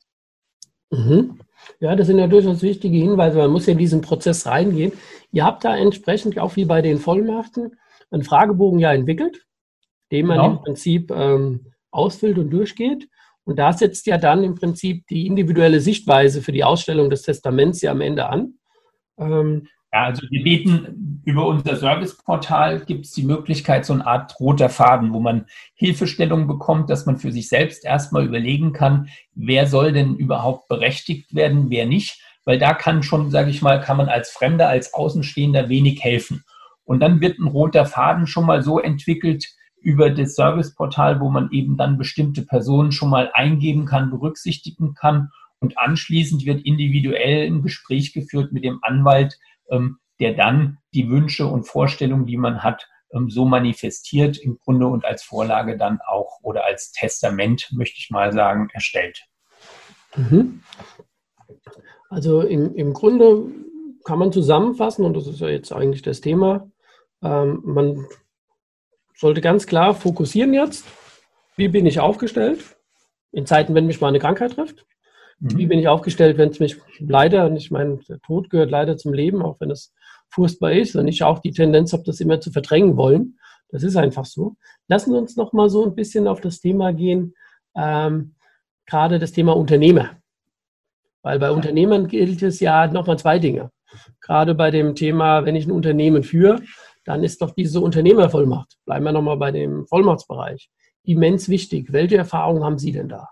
Mhm. 0.90 1.40
Ja, 1.80 1.96
das 1.96 2.08
sind 2.08 2.18
ja 2.18 2.28
durchaus 2.28 2.62
wichtige 2.64 2.98
Hinweise. 2.98 3.38
Man 3.38 3.52
muss 3.52 3.68
ja 3.68 3.74
in 3.74 3.80
diesen 3.80 4.02
Prozess 4.02 4.48
reingehen. 4.48 4.92
Ihr 5.32 5.46
habt 5.46 5.64
da 5.64 5.78
entsprechend 5.78 6.40
auch 6.40 6.56
wie 6.56 6.66
bei 6.66 6.82
den 6.82 6.98
Vollmachten 6.98 7.78
einen 8.12 8.24
Fragebogen 8.24 8.80
ja 8.80 8.92
entwickelt, 8.92 9.46
den 10.12 10.26
man 10.26 10.38
genau. 10.38 10.52
im 10.52 10.62
Prinzip 10.62 11.12
ähm, 11.12 11.74
ausfüllt 11.92 12.38
und 12.38 12.50
durchgeht. 12.50 13.08
Und 13.46 13.60
da 13.60 13.74
setzt 13.74 14.06
ja 14.06 14.18
dann 14.18 14.44
im 14.44 14.56
Prinzip 14.56 15.06
die 15.08 15.28
individuelle 15.28 15.80
Sichtweise 15.80 16.42
für 16.42 16.52
die 16.52 16.64
Ausstellung 16.64 17.10
des 17.10 17.24
Testaments 17.24 17.82
ja 17.82 17.92
am 17.92 18.02
Ende 18.02 18.28
an. 18.28 18.54
Ähm, 19.18 19.68
ja, 19.94 20.06
also 20.06 20.24
wir 20.30 20.44
bieten 20.44 21.22
über 21.24 21.46
unser 21.46 21.76
Serviceportal 21.76 22.84
gibt 22.86 23.06
es 23.06 23.12
die 23.12 23.24
Möglichkeit, 23.24 23.86
so 23.86 23.94
eine 23.94 24.08
Art 24.08 24.40
roter 24.40 24.70
Faden, 24.70 25.14
wo 25.14 25.20
man 25.20 25.46
Hilfestellung 25.76 26.48
bekommt, 26.48 26.90
dass 26.90 27.06
man 27.06 27.18
für 27.18 27.32
sich 27.32 27.48
selbst 27.48 27.86
erstmal 27.86 28.26
überlegen 28.26 28.74
kann, 28.74 29.10
wer 29.36 29.68
soll 29.68 29.92
denn 29.92 30.16
überhaupt 30.16 30.68
berechtigt 30.68 31.36
werden, 31.36 31.70
wer 31.70 31.86
nicht. 31.86 32.22
Weil 32.44 32.58
da 32.58 32.74
kann 32.74 33.04
schon, 33.04 33.30
sage 33.30 33.52
ich 33.52 33.62
mal, 33.62 33.80
kann 33.80 33.98
man 33.98 34.10
als 34.10 34.32
Fremder, 34.32 34.68
als 34.68 34.94
Außenstehender 34.94 35.70
wenig 35.70 36.04
helfen. 36.04 36.44
Und 36.86 37.00
dann 37.00 37.22
wird 37.22 37.40
ein 37.40 37.48
roter 37.48 37.86
Faden 37.86 38.26
schon 38.26 38.46
mal 38.46 38.64
so 38.64 38.80
entwickelt, 38.80 39.46
über 39.84 40.10
das 40.10 40.36
Serviceportal, 40.36 41.20
wo 41.20 41.30
man 41.30 41.52
eben 41.52 41.78
dann 41.78 41.98
bestimmte 41.98 42.44
Personen 42.44 42.92
schon 42.92 43.10
mal 43.10 43.30
eingeben 43.34 43.86
kann, 43.86 44.10
berücksichtigen 44.10 44.94
kann. 44.94 45.30
Und 45.60 45.78
anschließend 45.78 46.46
wird 46.46 46.66
individuell 46.66 47.46
ein 47.46 47.62
Gespräch 47.62 48.14
geführt 48.14 48.52
mit 48.52 48.64
dem 48.64 48.80
Anwalt, 48.82 49.38
ähm, 49.70 49.98
der 50.20 50.34
dann 50.34 50.78
die 50.94 51.10
Wünsche 51.10 51.48
und 51.48 51.66
Vorstellungen, 51.66 52.26
die 52.26 52.38
man 52.38 52.64
hat, 52.64 52.88
ähm, 53.14 53.30
so 53.30 53.46
manifestiert 53.46 54.38
im 54.38 54.58
Grunde 54.58 54.88
und 54.88 55.06
als 55.06 55.24
Vorlage 55.24 55.78
dann 55.78 56.00
auch 56.06 56.40
oder 56.42 56.66
als 56.66 56.92
Testament, 56.92 57.70
möchte 57.72 58.00
ich 58.00 58.10
mal 58.10 58.34
sagen, 58.34 58.70
erstellt. 58.74 59.26
Mhm. 60.16 60.62
Also 62.10 62.42
im, 62.42 62.76
im 62.76 62.94
Grunde 62.94 63.46
kann 64.04 64.20
man 64.20 64.32
zusammenfassen, 64.32 65.06
und 65.06 65.16
das 65.16 65.28
ist 65.28 65.40
ja 65.40 65.48
jetzt 65.48 65.72
eigentlich 65.72 66.02
das 66.02 66.22
Thema, 66.22 66.70
ähm, 67.22 67.62
man 67.64 68.06
sollte 69.16 69.42
ganz 69.42 69.68
klar 69.68 69.94
fokussieren 69.94 70.54
jetzt. 70.54 70.86
Wie 71.56 71.68
bin 71.68 71.86
ich 71.86 72.00
aufgestellt 72.00 72.60
in 73.32 73.46
Zeiten, 73.46 73.76
wenn 73.76 73.86
mich 73.86 74.02
mal 74.02 74.08
eine 74.08 74.20
Krankheit 74.20 74.54
trifft? 74.54 74.86
Mhm. 75.40 75.58
Wie 75.58 75.66
bin 75.68 75.80
ich 75.80 75.88
aufgestellt, 75.88 76.38
wenn 76.38 76.50
es 76.50 76.60
mich 76.60 76.78
leider, 77.00 77.46
und 77.46 77.56
ich 77.56 77.72
meine, 77.72 78.00
der 78.10 78.20
Tod 78.22 78.50
gehört 78.50 78.72
leider 78.72 78.98
zum 78.98 79.14
Leben, 79.14 79.42
auch 79.42 79.60
wenn 79.60 79.72
es 79.72 79.94
furchtbar 80.30 80.72
ist 80.72 80.96
und 80.96 81.08
ich 81.08 81.24
auch 81.24 81.40
die 81.40 81.52
Tendenz 81.52 81.94
habe, 81.94 82.04
das 82.04 82.20
immer 82.20 82.40
zu 82.40 82.52
verdrängen 82.52 82.98
wollen. 82.98 83.38
Das 83.70 83.84
ist 83.84 83.96
einfach 83.96 84.26
so. 84.26 84.56
Lassen 84.88 85.12
Sie 85.12 85.18
uns 85.18 85.36
noch 85.36 85.54
mal 85.54 85.70
so 85.70 85.86
ein 85.86 85.96
bisschen 85.96 86.28
auf 86.28 86.42
das 86.42 86.60
Thema 86.60 86.94
gehen, 86.94 87.34
ähm, 87.76 88.36
gerade 88.86 89.20
das 89.20 89.32
Thema 89.32 89.56
Unternehmer. 89.56 90.12
Weil 91.22 91.40
bei 91.40 91.52
Unternehmern 91.52 92.08
gilt 92.08 92.42
es 92.42 92.60
ja 92.60 92.88
nochmal 92.88 93.18
zwei 93.18 93.40
Dinge. 93.40 93.72
Gerade 94.22 94.56
bei 94.56 94.72
dem 94.72 94.96
Thema, 94.96 95.46
wenn 95.46 95.56
ich 95.56 95.66
ein 95.66 95.72
Unternehmen 95.72 96.24
führe, 96.24 96.62
dann 97.06 97.24
ist 97.24 97.42
doch 97.42 97.52
diese 97.52 97.82
Unternehmervollmacht, 97.82 98.78
bleiben 98.86 99.06
wir 99.06 99.12
nochmal 99.12 99.38
bei 99.38 99.52
dem 99.52 99.86
Vollmachtsbereich, 99.88 100.70
immens 101.04 101.50
wichtig. 101.50 101.92
Welche 101.92 102.18
Erfahrungen 102.18 102.64
haben 102.64 102.78
Sie 102.78 102.92
denn 102.92 103.10
da? 103.10 103.30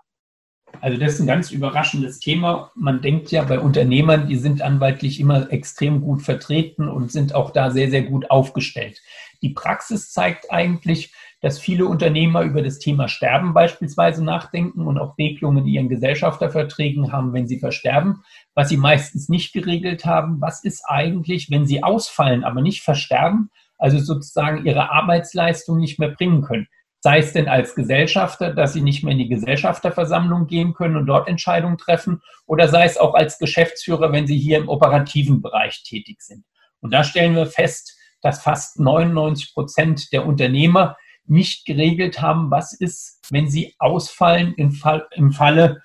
Also 0.80 0.98
das 0.98 1.14
ist 1.14 1.20
ein 1.20 1.26
ganz 1.26 1.50
überraschendes 1.50 2.18
Thema. 2.18 2.70
Man 2.74 3.02
denkt 3.02 3.30
ja 3.30 3.42
bei 3.42 3.60
Unternehmern, 3.60 4.26
die 4.26 4.36
sind 4.36 4.62
anwaltlich 4.62 5.20
immer 5.20 5.52
extrem 5.52 6.00
gut 6.00 6.22
vertreten 6.22 6.88
und 6.88 7.12
sind 7.12 7.34
auch 7.34 7.50
da 7.50 7.70
sehr, 7.70 7.90
sehr 7.90 8.02
gut 8.02 8.30
aufgestellt. 8.30 9.00
Die 9.42 9.50
Praxis 9.50 10.10
zeigt 10.10 10.50
eigentlich, 10.50 11.12
dass 11.40 11.58
viele 11.58 11.86
Unternehmer 11.86 12.42
über 12.42 12.62
das 12.62 12.78
Thema 12.78 13.08
Sterben 13.08 13.52
beispielsweise 13.52 14.24
nachdenken 14.24 14.86
und 14.86 14.98
auch 14.98 15.18
Regelungen 15.18 15.58
in 15.58 15.66
ihren 15.66 15.88
Gesellschafterverträgen 15.88 17.12
haben, 17.12 17.32
wenn 17.32 17.48
sie 17.48 17.58
versterben. 17.58 18.22
Was 18.54 18.68
sie 18.68 18.76
meistens 18.76 19.28
nicht 19.28 19.52
geregelt 19.52 20.04
haben, 20.04 20.40
was 20.40 20.62
ist 20.62 20.84
eigentlich, 20.86 21.50
wenn 21.50 21.66
sie 21.66 21.82
ausfallen, 21.82 22.44
aber 22.44 22.62
nicht 22.62 22.82
versterben, 22.82 23.50
also 23.82 23.98
sozusagen 23.98 24.64
ihre 24.64 24.90
Arbeitsleistung 24.90 25.78
nicht 25.78 25.98
mehr 25.98 26.10
bringen 26.10 26.42
können 26.42 26.68
sei 27.02 27.18
es 27.18 27.32
denn 27.32 27.48
als 27.48 27.74
Gesellschafter, 27.74 28.54
dass 28.54 28.74
sie 28.74 28.80
nicht 28.80 29.02
mehr 29.02 29.12
in 29.12 29.18
die 29.18 29.28
Gesellschafterversammlung 29.28 30.46
gehen 30.46 30.72
können 30.72 30.96
und 30.96 31.06
dort 31.06 31.28
Entscheidungen 31.28 31.76
treffen, 31.76 32.22
oder 32.46 32.68
sei 32.68 32.84
es 32.84 32.96
auch 32.96 33.14
als 33.14 33.38
Geschäftsführer, 33.38 34.12
wenn 34.12 34.28
sie 34.28 34.38
hier 34.38 34.58
im 34.58 34.68
operativen 34.68 35.42
Bereich 35.42 35.82
tätig 35.82 36.22
sind. 36.22 36.44
Und 36.80 36.92
da 36.92 37.02
stellen 37.02 37.34
wir 37.34 37.46
fest, 37.46 37.98
dass 38.20 38.42
fast 38.42 38.78
99 38.78 39.52
Prozent 39.52 40.12
der 40.12 40.26
Unternehmer 40.26 40.96
nicht 41.24 41.66
geregelt 41.66 42.20
haben, 42.20 42.52
was 42.52 42.72
ist, 42.72 43.18
wenn 43.30 43.50
sie 43.50 43.74
ausfallen 43.78 44.54
im, 44.54 44.70
Fall, 44.70 45.06
im 45.12 45.32
Falle, 45.32 45.82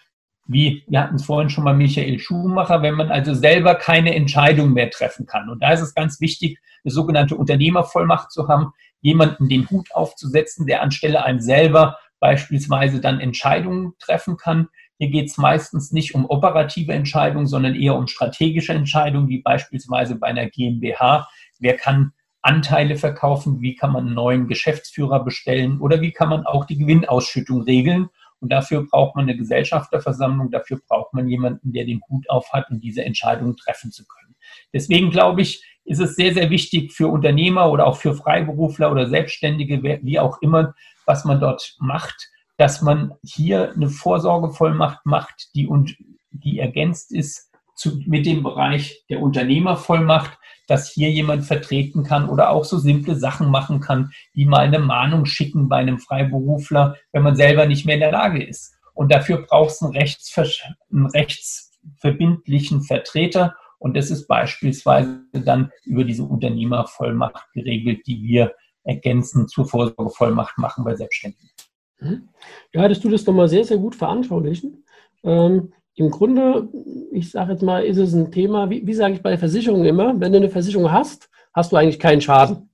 wie 0.48 0.84
wir 0.88 1.02
hatten 1.02 1.16
es 1.16 1.26
vorhin 1.26 1.50
schon 1.50 1.64
mal 1.64 1.76
Michael 1.76 2.20
Schumacher, 2.20 2.82
wenn 2.82 2.96
man 2.96 3.12
also 3.12 3.34
selber 3.34 3.76
keine 3.76 4.16
Entscheidung 4.16 4.74
mehr 4.74 4.90
treffen 4.90 5.26
kann. 5.26 5.50
Und 5.50 5.62
da 5.62 5.72
ist 5.72 5.82
es 5.82 5.94
ganz 5.94 6.22
wichtig, 6.22 6.60
eine 6.84 6.94
sogenannte 6.94 7.36
Unternehmervollmacht 7.36 8.32
zu 8.32 8.48
haben, 8.48 8.72
jemanden 9.02 9.50
den 9.50 9.70
Hut 9.70 9.94
aufzusetzen, 9.94 10.66
der 10.66 10.82
anstelle 10.82 11.24
einem 11.24 11.40
selber 11.40 11.98
beispielsweise 12.20 13.00
dann 13.00 13.20
Entscheidungen 13.20 13.94
treffen 14.00 14.38
kann. 14.38 14.70
Hier 14.98 15.10
geht 15.10 15.30
es 15.30 15.38
meistens 15.38 15.92
nicht 15.92 16.16
um 16.16 16.26
operative 16.26 16.94
Entscheidungen, 16.94 17.46
sondern 17.46 17.76
eher 17.76 17.96
um 17.96 18.08
strategische 18.08 18.74
Entscheidungen, 18.74 19.28
wie 19.28 19.42
beispielsweise 19.42 20.16
bei 20.16 20.28
einer 20.28 20.48
GmbH. 20.48 21.28
Wer 21.60 21.76
kann 21.76 22.14
Anteile 22.42 22.96
verkaufen? 22.96 23.62
Wie 23.62 23.76
kann 23.76 23.92
man 23.92 24.08
einen 24.08 24.16
neuen 24.16 24.48
Geschäftsführer 24.48 25.24
bestellen? 25.24 25.80
Oder 25.80 26.02
wie 26.02 26.12
kann 26.12 26.30
man 26.30 26.46
auch 26.46 26.66
die 26.66 26.78
Gewinnausschüttung 26.78 27.62
regeln? 27.64 28.10
Und 28.40 28.52
dafür 28.52 28.86
braucht 28.86 29.16
man 29.16 29.24
eine 29.24 29.38
Gesellschafterversammlung, 29.38 30.52
dafür 30.52 30.80
braucht 30.88 31.14
man 31.14 31.28
jemanden, 31.28 31.74
der 31.74 31.86
den 31.86 32.02
Hut 32.10 32.30
auf 32.30 32.52
hat, 32.54 32.70
um 32.70 32.80
diese 32.80 33.04
Entscheidungen 33.04 33.58
treffen 33.58 33.92
zu 33.92 34.06
können. 34.06 34.36
Deswegen 34.74 35.10
glaube 35.10 35.42
ich, 35.42 35.64
ist 35.86 36.00
es 36.00 36.16
sehr, 36.16 36.34
sehr 36.34 36.50
wichtig 36.50 36.94
für 36.94 37.08
Unternehmer 37.08 37.72
oder 37.72 37.88
auch 37.88 37.98
für 37.98 38.14
Freiberufler 38.14 38.92
oder 38.92 39.08
Selbstständige, 39.08 39.82
wie 40.04 40.20
auch 40.20 40.42
immer, 40.42 40.76
was 41.06 41.26
man 41.26 41.40
dort 41.40 41.76
macht, 41.80 42.30
dass 42.58 42.82
man 42.82 43.14
hier 43.24 43.74
eine 43.74 43.90
Vorsorgevollmacht 43.90 45.06
macht, 45.06 45.56
die, 45.56 45.68
und, 45.68 45.96
die 46.32 46.60
ergänzt 46.60 47.12
ist 47.12 47.47
zu, 47.78 48.02
mit 48.06 48.26
dem 48.26 48.44
Bereich 48.44 49.06
der 49.10 49.22
Unternehmervollmacht, 49.22 50.38
dass 50.68 50.92
hier 50.92 51.10
jemand 51.10 51.46
vertreten 51.46 52.04
kann 52.04 52.28
oder 52.28 52.50
auch 52.50 52.66
so 52.66 52.78
simple 52.78 53.16
Sachen 53.16 53.50
machen 53.50 53.80
kann, 53.80 54.12
wie 54.34 54.46
mal 54.46 54.60
eine 54.60 54.80
Mahnung 54.80 55.26
schicken 55.26 55.70
bei 55.70 55.78
einem 55.78 56.00
Freiberufler, 56.00 56.98
wenn 57.14 57.24
man 57.24 57.38
selber 57.38 57.66
nicht 57.66 57.86
mehr 57.86 57.96
in 57.96 58.02
der 58.02 58.12
Lage 58.12 58.44
ist. 58.44 58.76
Und 58.94 59.14
dafür 59.14 59.44
braucht 59.44 59.72
es 59.72 59.82
einen, 59.82 59.96
einen 59.96 61.06
rechtsverbindlichen 61.06 62.82
Vertreter 62.82 63.56
und 63.80 63.96
das 63.96 64.10
ist 64.10 64.28
beispielsweise 64.28 65.24
dann 65.32 65.72
über 65.86 66.04
diese 66.04 66.24
Unternehmervollmacht 66.24 67.54
geregelt, 67.54 68.08
die 68.08 68.22
wir 68.24 68.54
ergänzend 68.84 69.52
zur 69.52 69.68
Vorsorgevollmacht 69.68 70.58
machen 70.58 70.84
bei 70.84 70.96
Selbstständigen. 70.96 71.52
Mhm. 72.00 72.30
Ja, 72.74 72.82
hattest 72.82 73.04
du 73.04 73.10
das 73.10 73.26
nochmal 73.26 73.48
sehr, 73.48 73.64
sehr 73.64 73.78
gut 73.78 73.96
veranschaulichen. 73.96 74.84
Ähm, 75.24 75.74
Im 75.98 76.12
Grunde, 76.12 76.70
ich 77.12 77.32
sage 77.32 77.54
jetzt 77.54 77.64
mal, 77.64 77.84
ist 77.84 77.98
es 77.98 78.14
ein 78.14 78.32
Thema, 78.32 78.70
wie, 78.70 78.86
wie 78.86 78.94
sage 78.94 79.16
ich 79.16 79.24
bei 79.24 79.36
Versicherungen 79.36 79.88
immer, 79.88 80.14
wenn 80.20 80.32
du 80.32 80.38
eine 80.38 80.50
Versicherung 80.50 80.92
hast, 80.92 81.28
hast 81.56 81.72
du 81.72 81.76
eigentlich 81.76 81.98
keinen 81.98 82.22
Schaden. 82.22 82.70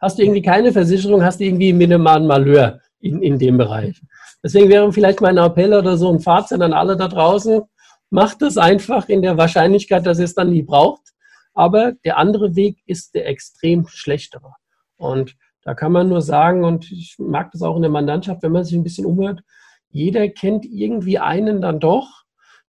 Hast 0.00 0.18
du 0.18 0.22
irgendwie 0.22 0.40
keine 0.40 0.72
Versicherung, 0.72 1.24
hast 1.24 1.40
du 1.40 1.44
irgendwie 1.44 1.72
minimalen 1.72 2.28
Malheur 2.28 2.78
in, 3.00 3.22
in 3.22 3.40
dem 3.40 3.58
Bereich. 3.58 4.00
Deswegen 4.44 4.68
wäre 4.68 4.92
vielleicht 4.92 5.20
mein 5.20 5.36
Appell 5.36 5.74
oder 5.74 5.96
so 5.96 6.12
ein 6.12 6.20
Fazit 6.20 6.62
an 6.62 6.72
alle 6.72 6.96
da 6.96 7.08
draußen, 7.08 7.62
macht 8.08 8.40
es 8.42 8.56
einfach 8.56 9.08
in 9.08 9.22
der 9.22 9.36
Wahrscheinlichkeit, 9.36 10.06
dass 10.06 10.20
ihr 10.20 10.24
es 10.26 10.36
dann 10.36 10.50
nie 10.50 10.62
braucht. 10.62 11.02
Aber 11.54 11.94
der 12.04 12.18
andere 12.18 12.54
Weg 12.54 12.78
ist 12.86 13.16
der 13.16 13.28
extrem 13.28 13.88
schlechtere. 13.88 14.52
Und 14.96 15.34
da 15.62 15.74
kann 15.74 15.90
man 15.90 16.08
nur 16.08 16.22
sagen, 16.22 16.62
und 16.64 16.88
ich 16.92 17.16
mag 17.18 17.50
das 17.50 17.62
auch 17.62 17.74
in 17.74 17.82
der 17.82 17.90
Mandantschaft, 17.90 18.44
wenn 18.44 18.52
man 18.52 18.62
sich 18.62 18.74
ein 18.74 18.84
bisschen 18.84 19.06
umhört, 19.06 19.42
jeder 19.90 20.28
kennt 20.28 20.64
irgendwie 20.64 21.18
einen 21.18 21.60
dann 21.60 21.80
doch, 21.80 22.20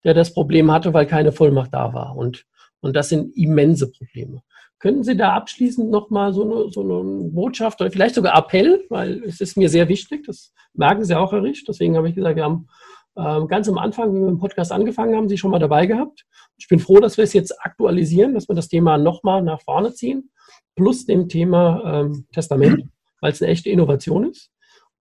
der 0.03 0.13
das 0.13 0.33
Problem 0.33 0.71
hatte, 0.71 0.93
weil 0.93 1.05
keine 1.05 1.31
Vollmacht 1.31 1.73
da 1.73 1.93
war. 1.93 2.15
Und, 2.15 2.45
und 2.81 2.95
das 2.95 3.09
sind 3.09 3.35
immense 3.35 3.91
Probleme. 3.91 4.41
Könnten 4.79 5.03
Sie 5.03 5.15
da 5.15 5.33
abschließend 5.33 5.91
nochmal 5.91 6.33
so 6.33 6.43
eine, 6.43 6.71
so 6.71 6.81
eine 6.81 7.29
Botschaft 7.29 7.79
oder 7.81 7.91
vielleicht 7.91 8.15
sogar 8.15 8.35
Appell, 8.35 8.83
weil 8.89 9.23
es 9.23 9.39
ist 9.39 9.55
mir 9.55 9.69
sehr 9.69 9.87
wichtig, 9.87 10.25
das 10.25 10.53
merken 10.73 11.05
Sie 11.05 11.15
auch, 11.15 11.31
Herr 11.31 11.43
Rich, 11.43 11.65
deswegen 11.67 11.95
habe 11.95 12.09
ich 12.09 12.15
gesagt, 12.15 12.35
wir 12.35 12.45
haben 12.45 12.67
ähm, 13.15 13.47
ganz 13.47 13.69
am 13.69 13.77
Anfang, 13.77 14.13
wie 14.13 14.19
wir 14.19 14.27
dem 14.27 14.39
Podcast 14.39 14.71
angefangen 14.71 15.15
haben, 15.15 15.29
Sie 15.29 15.37
schon 15.37 15.51
mal 15.51 15.59
dabei 15.59 15.85
gehabt. 15.85 16.25
Ich 16.57 16.67
bin 16.67 16.79
froh, 16.79 16.99
dass 16.99 17.17
wir 17.17 17.23
es 17.23 17.33
jetzt 17.33 17.53
aktualisieren, 17.63 18.33
dass 18.33 18.47
wir 18.47 18.55
das 18.55 18.69
Thema 18.69 18.97
nochmal 18.97 19.43
nach 19.43 19.61
vorne 19.61 19.93
ziehen, 19.93 20.31
plus 20.75 21.05
dem 21.05 21.27
Thema 21.27 21.83
ähm, 21.85 22.25
Testament, 22.33 22.89
weil 23.19 23.33
es 23.33 23.41
eine 23.41 23.51
echte 23.51 23.69
Innovation 23.69 24.31
ist. 24.31 24.49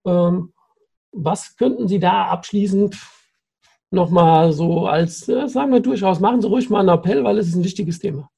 Ähm, 0.04 0.52
was 1.12 1.56
könnten 1.56 1.88
Sie 1.88 1.98
da 1.98 2.26
abschließend 2.26 2.96
nochmal 3.90 4.52
so 4.52 4.86
als, 4.86 5.28
äh, 5.28 5.48
sagen 5.48 5.72
wir 5.72 5.80
durchaus, 5.80 6.20
machen 6.20 6.40
Sie 6.40 6.48
ruhig 6.48 6.70
mal 6.70 6.80
einen 6.80 6.88
Appell, 6.88 7.24
weil 7.24 7.38
es 7.38 7.48
ist 7.48 7.54
ein 7.56 7.64
wichtiges 7.64 7.98
Thema. 7.98 8.30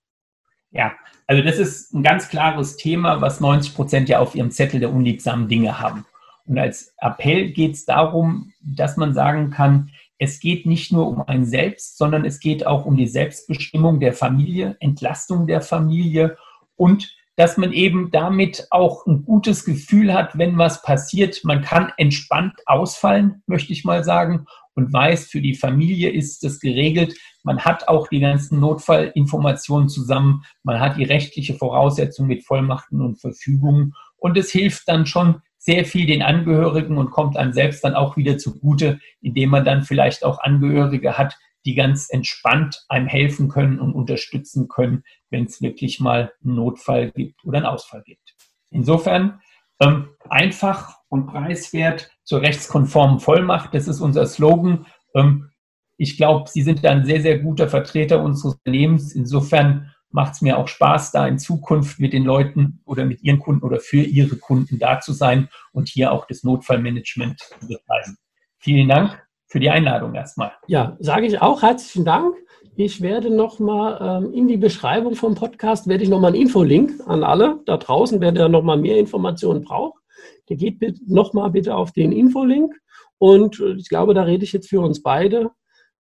Ja, 0.71 0.93
also 1.27 1.43
das 1.43 1.59
ist 1.59 1.93
ein 1.93 2.03
ganz 2.03 2.29
klares 2.29 2.77
Thema, 2.77 3.21
was 3.21 3.41
90 3.41 3.75
Prozent 3.75 4.09
ja 4.09 4.19
auf 4.19 4.35
ihrem 4.35 4.51
Zettel 4.51 4.81
der 4.81 4.93
unliebsamen 4.93 5.49
Dinge 5.49 5.79
haben. 5.79 6.07
Und 6.47 6.59
als 6.59 6.95
Appell 6.99 7.51
geht 7.51 7.75
es 7.75 7.85
darum, 7.85 8.53
dass 8.61 8.97
man 8.97 9.15
sagen 9.15 9.51
kann, 9.51 9.91
es 10.19 10.41
geht 10.41 10.67
nicht 10.67 10.93
nur 10.93 11.09
um 11.09 11.23
ein 11.23 11.45
Selbst, 11.45 11.99
sondern 11.99 12.25
es 12.25 12.41
geht 12.41 12.67
auch 12.67 12.85
um 12.87 12.97
die 12.97 13.07
Selbstbestimmung 13.07 14.01
der 14.01 14.13
Familie, 14.13 14.77
Entlastung 14.81 15.47
der 15.47 15.61
Familie 15.61 16.37
und 16.77 17.15
dass 17.37 17.57
man 17.57 17.73
eben 17.73 18.11
damit 18.11 18.67
auch 18.71 19.07
ein 19.07 19.25
gutes 19.25 19.65
Gefühl 19.65 20.13
hat, 20.13 20.37
wenn 20.39 20.59
was 20.59 20.83
passiert. 20.83 21.41
Man 21.45 21.63
kann 21.63 21.93
entspannt 21.97 22.55
ausfallen, 22.67 23.43
möchte 23.47 23.73
ich 23.73 23.85
mal 23.85 24.05
sagen, 24.05 24.47
und 24.75 24.93
weiß, 24.93 25.27
für 25.27 25.41
die 25.41 25.55
Familie 25.55 26.11
ist 26.11 26.45
das 26.45 26.61
geregelt. 26.61 27.15
Man 27.43 27.61
hat 27.61 27.89
auch 27.89 28.09
die 28.09 28.21
ganzen 28.21 28.61
Notfallinformationen 28.61 29.89
zusammen. 29.89 30.45
Man 30.63 30.81
hat 30.81 30.97
die 30.97 31.05
rechtliche 31.05 31.55
Voraussetzung 31.55 32.27
mit 32.27 32.45
Vollmachten 32.45 33.01
und 33.01 33.21
Verfügungen. 33.21 33.95
Und 34.17 34.37
es 34.39 34.51
hilft 34.51 34.89
dann 34.89 35.07
schon, 35.07 35.43
sehr 35.65 35.85
viel 35.85 36.07
den 36.07 36.23
Angehörigen 36.23 36.99
und 36.99 37.13
kommt 37.13 37.37
einem 37.37 37.53
selbst 37.53 37.85
dann 37.85 37.95
auch 37.95 38.17
wieder 38.17 38.37
zugute, 38.37 38.99
indem 39.21 39.51
man 39.51 39.65
dann 39.65 39.85
vielleicht 39.85 40.25
auch 40.25 40.41
Angehörige 40.41 41.17
hat, 41.17 41.39
die 41.65 41.77
ganz 41.77 42.09
entspannt 42.11 42.85
einem 42.89 43.07
helfen 43.07 43.49
können 43.49 43.79
und 43.79 43.95
unterstützen 43.95 44.67
können, 44.67 45.05
wenn 45.31 45.45
es 45.45 45.63
wirklich 45.63 46.01
mal 46.01 46.33
einen 46.45 46.57
Notfall 46.57 47.13
gibt 47.13 47.45
oder 47.45 47.59
einen 47.59 47.67
Ausfall 47.67 48.03
gibt. 48.03 48.35
Insofern 48.71 49.41
ähm, 49.83 50.11
einfach 50.29 50.97
und 51.09 51.27
preiswert 51.27 52.11
zur 52.25 52.41
rechtskonformen 52.41 53.21
Vollmacht, 53.21 53.75
das 53.75 53.89
ist 53.89 54.01
unser 54.01 54.27
Slogan. 54.27 54.87
Ähm, 55.15 55.51
ich 55.99 56.17
glaube, 56.17 56.49
Sie 56.49 56.63
sind 56.63 56.85
ein 56.85 57.05
sehr, 57.05 57.21
sehr 57.21 57.39
guter 57.39 57.69
Vertreter 57.69 58.23
unseres 58.23 58.55
Unternehmens. 58.55 59.13
Insofern 59.13 59.93
macht 60.11 60.35
es 60.35 60.43
mir 60.43 60.59
auch 60.59 60.69
Spaß, 60.69 61.13
da 61.13 61.27
in 61.27 61.39
Zukunft 61.39 61.99
mit 61.99 62.13
den 62.13 62.25
Leuten 62.25 62.81
oder 62.85 63.05
mit 63.05 63.23
ihren 63.23 63.39
Kunden 63.39 63.63
oder 63.63 63.81
für 63.81 64.03
ihre 64.03 64.37
Kunden 64.37 64.79
da 64.79 65.01
zu 65.01 65.13
sein 65.13 65.49
und 65.73 65.89
hier 65.89 66.13
auch 66.13 66.27
das 66.27 66.45
Notfallmanagement 66.45 67.41
zu 67.41 67.67
betreiben. 67.67 68.17
Vielen 68.59 68.89
Dank 68.89 69.23
für 69.47 69.61
die 69.61 69.71
Einladung 69.71 70.15
erstmal. 70.15 70.53
Ja, 70.67 70.97
sage 71.01 71.27
ich 71.27 71.41
auch 71.41 71.63
herzlichen 71.63 72.05
Dank. 72.05 72.35
Ich 72.75 73.03
werde 73.03 73.29
nochmal 73.29 74.23
ähm, 74.25 74.33
in 74.33 74.49
die 74.49 74.57
Beschreibung 74.57 75.15
vom 75.15 75.35
Podcast, 75.35 75.89
werde 75.89 76.05
ich 76.05 76.09
nochmal 76.09 76.33
einen 76.33 76.41
Infolink 76.41 77.07
an 77.07 77.23
alle 77.23 77.61
da 77.67 77.77
draußen, 77.77 78.19
wer 78.21 78.33
da 78.33 78.49
nochmal 78.49 78.79
mehr 78.79 78.99
Informationen 78.99 79.63
braucht. 79.63 80.01
Der 80.49 80.57
geht 80.57 80.81
nochmal 81.07 81.51
bitte 81.51 81.75
auf 81.75 81.93
den 81.93 82.13
Infolink 82.13 82.75
und 83.19 83.63
ich 83.77 83.91
glaube, 83.91 84.15
da 84.15 84.23
rede 84.23 84.45
ich 84.45 84.55
jetzt 84.55 84.71
für 84.71 84.81
uns 84.81 85.03
beide. 85.03 85.51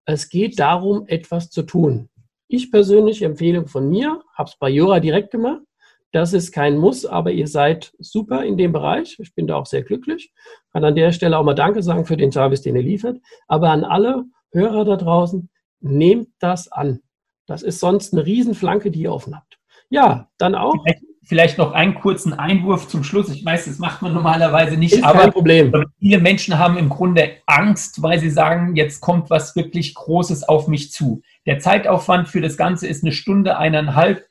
Es 0.07 0.31
geht 0.31 0.59
darum, 0.59 1.05
etwas 1.09 1.51
zu 1.51 1.63
tun. 1.63 2.09
Ich 2.49 2.71
persönlich, 2.71 3.21
Empfehlung 3.21 3.67
von 3.67 3.91
mir, 3.91 4.23
habe 4.35 4.49
es 4.49 4.57
bei 4.59 4.71
Jura 4.71 4.99
direkt 4.99 5.31
gemacht. 5.31 5.61
Das 6.11 6.33
ist 6.33 6.53
kein 6.53 6.79
Muss, 6.79 7.05
aber 7.05 7.33
ihr 7.33 7.49
seid 7.49 7.93
super 7.99 8.45
in 8.45 8.57
dem 8.57 8.73
Bereich. 8.73 9.19
Ich 9.19 9.35
bin 9.35 9.47
da 9.47 9.57
auch 9.57 9.67
sehr 9.67 9.83
glücklich. 9.83 10.33
Kann 10.73 10.85
an 10.85 10.95
der 10.95 11.13
Stelle 11.13 11.39
auch 11.39 11.45
mal 11.45 11.55
Danke 11.55 11.83
sagen 11.83 12.07
für 12.07 12.17
den 12.17 12.33
Service, 12.33 12.63
den 12.63 12.77
ihr 12.77 12.83
liefert. 12.83 13.19
Aber 13.47 13.71
an 13.71 13.85
alle 13.85 14.25
Hörer 14.53 14.85
da 14.85 14.97
draußen, 14.97 15.49
nehmt 15.83 16.29
das 16.39 16.71
an. 16.71 17.01
Das 17.47 17.63
ist 17.63 17.81
sonst 17.81 18.13
eine 18.13 18.25
Riesenflanke, 18.25 18.91
die 18.91 19.03
ihr 19.03 19.13
offen 19.13 19.35
habt. 19.35 19.59
Ja, 19.91 20.29
dann 20.39 20.55
auch. 20.55 20.75
Vielleicht, 20.83 21.03
vielleicht 21.25 21.59
noch 21.59 21.73
einen 21.73 21.95
kurzen 21.95 22.33
Einwurf 22.33 22.89
zum 22.89 23.05
Schluss. 23.05 23.29
Ich 23.29 23.45
weiß, 23.45 23.67
das 23.67 23.79
macht 23.79 24.03
man 24.03 24.15
normalerweise 24.15 24.77
nicht, 24.77 24.95
Ist 24.95 25.05
aber 25.05 25.21
kein 25.21 25.33
Problem. 25.33 25.73
viele 25.99 26.19
Menschen 26.19 26.59
haben 26.59 26.79
im 26.79 26.89
Grunde 26.89 27.33
Angst, 27.47 28.03
weil 28.03 28.19
sie 28.19 28.31
sagen, 28.31 28.75
jetzt 28.77 29.01
kommt 29.01 29.31
was 29.31 29.55
wirklich 29.55 29.95
Großes 29.95 30.49
auf 30.49 30.69
mich 30.69 30.93
zu. 30.93 31.23
Der 31.47 31.59
Zeitaufwand 31.59 32.29
für 32.29 32.41
das 32.41 32.57
Ganze 32.57 32.87
ist 32.87 33.03
eine 33.03 33.13
Stunde, 33.13 33.59
eineinhalb 33.59 34.27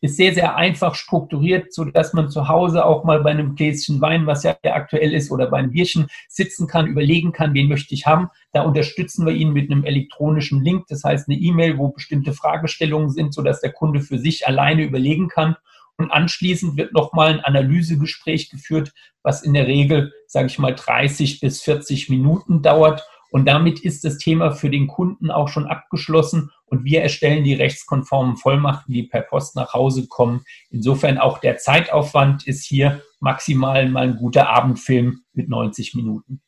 ist 0.00 0.16
sehr, 0.16 0.34
sehr 0.34 0.56
einfach 0.56 0.94
strukturiert, 0.94 1.72
so 1.72 1.84
dass 1.84 2.12
man 2.12 2.28
zu 2.28 2.48
Hause 2.48 2.84
auch 2.84 3.04
mal 3.04 3.22
bei 3.22 3.30
einem 3.30 3.54
Gläschen 3.54 4.00
Wein, 4.00 4.26
was 4.26 4.42
ja 4.42 4.56
aktuell 4.62 5.14
ist, 5.14 5.30
oder 5.30 5.46
bei 5.48 5.58
einem 5.58 5.70
Bierchen 5.70 6.06
sitzen 6.28 6.66
kann, 6.66 6.86
überlegen 6.86 7.32
kann, 7.32 7.54
wen 7.54 7.68
möchte 7.68 7.94
ich 7.94 8.06
haben. 8.06 8.28
Da 8.52 8.62
unterstützen 8.62 9.24
wir 9.24 9.32
ihn 9.32 9.52
mit 9.52 9.70
einem 9.70 9.84
elektronischen 9.84 10.62
Link, 10.62 10.86
das 10.88 11.04
heißt 11.04 11.28
eine 11.28 11.38
E-Mail, 11.38 11.78
wo 11.78 11.88
bestimmte 11.88 12.32
Fragestellungen 12.32 13.10
sind, 13.10 13.32
so 13.32 13.42
dass 13.42 13.60
der 13.60 13.72
Kunde 13.72 14.00
für 14.00 14.18
sich 14.18 14.46
alleine 14.46 14.84
überlegen 14.84 15.28
kann. 15.28 15.56
Und 15.98 16.10
anschließend 16.10 16.76
wird 16.76 16.92
nochmal 16.92 17.32
ein 17.32 17.40
Analysegespräch 17.40 18.50
geführt, 18.50 18.92
was 19.22 19.42
in 19.42 19.54
der 19.54 19.66
Regel, 19.66 20.12
sage 20.26 20.46
ich 20.48 20.58
mal, 20.58 20.74
30 20.74 21.40
bis 21.40 21.62
40 21.62 22.10
Minuten 22.10 22.60
dauert. 22.60 23.08
Und 23.36 23.44
damit 23.44 23.80
ist 23.80 24.02
das 24.02 24.16
Thema 24.16 24.52
für 24.52 24.70
den 24.70 24.86
Kunden 24.86 25.30
auch 25.30 25.48
schon 25.48 25.66
abgeschlossen 25.66 26.52
und 26.64 26.84
wir 26.84 27.02
erstellen 27.02 27.44
die 27.44 27.52
rechtskonformen 27.52 28.38
Vollmachten, 28.38 28.94
die 28.94 29.02
per 29.02 29.20
Post 29.20 29.56
nach 29.56 29.74
Hause 29.74 30.06
kommen. 30.08 30.42
Insofern 30.70 31.18
auch 31.18 31.36
der 31.36 31.58
Zeitaufwand 31.58 32.46
ist 32.46 32.64
hier 32.64 33.02
maximal 33.20 33.90
mal 33.90 34.04
ein 34.04 34.16
guter 34.16 34.48
Abendfilm 34.48 35.20
mit 35.34 35.50
90 35.50 35.96
Minuten. 35.96 36.40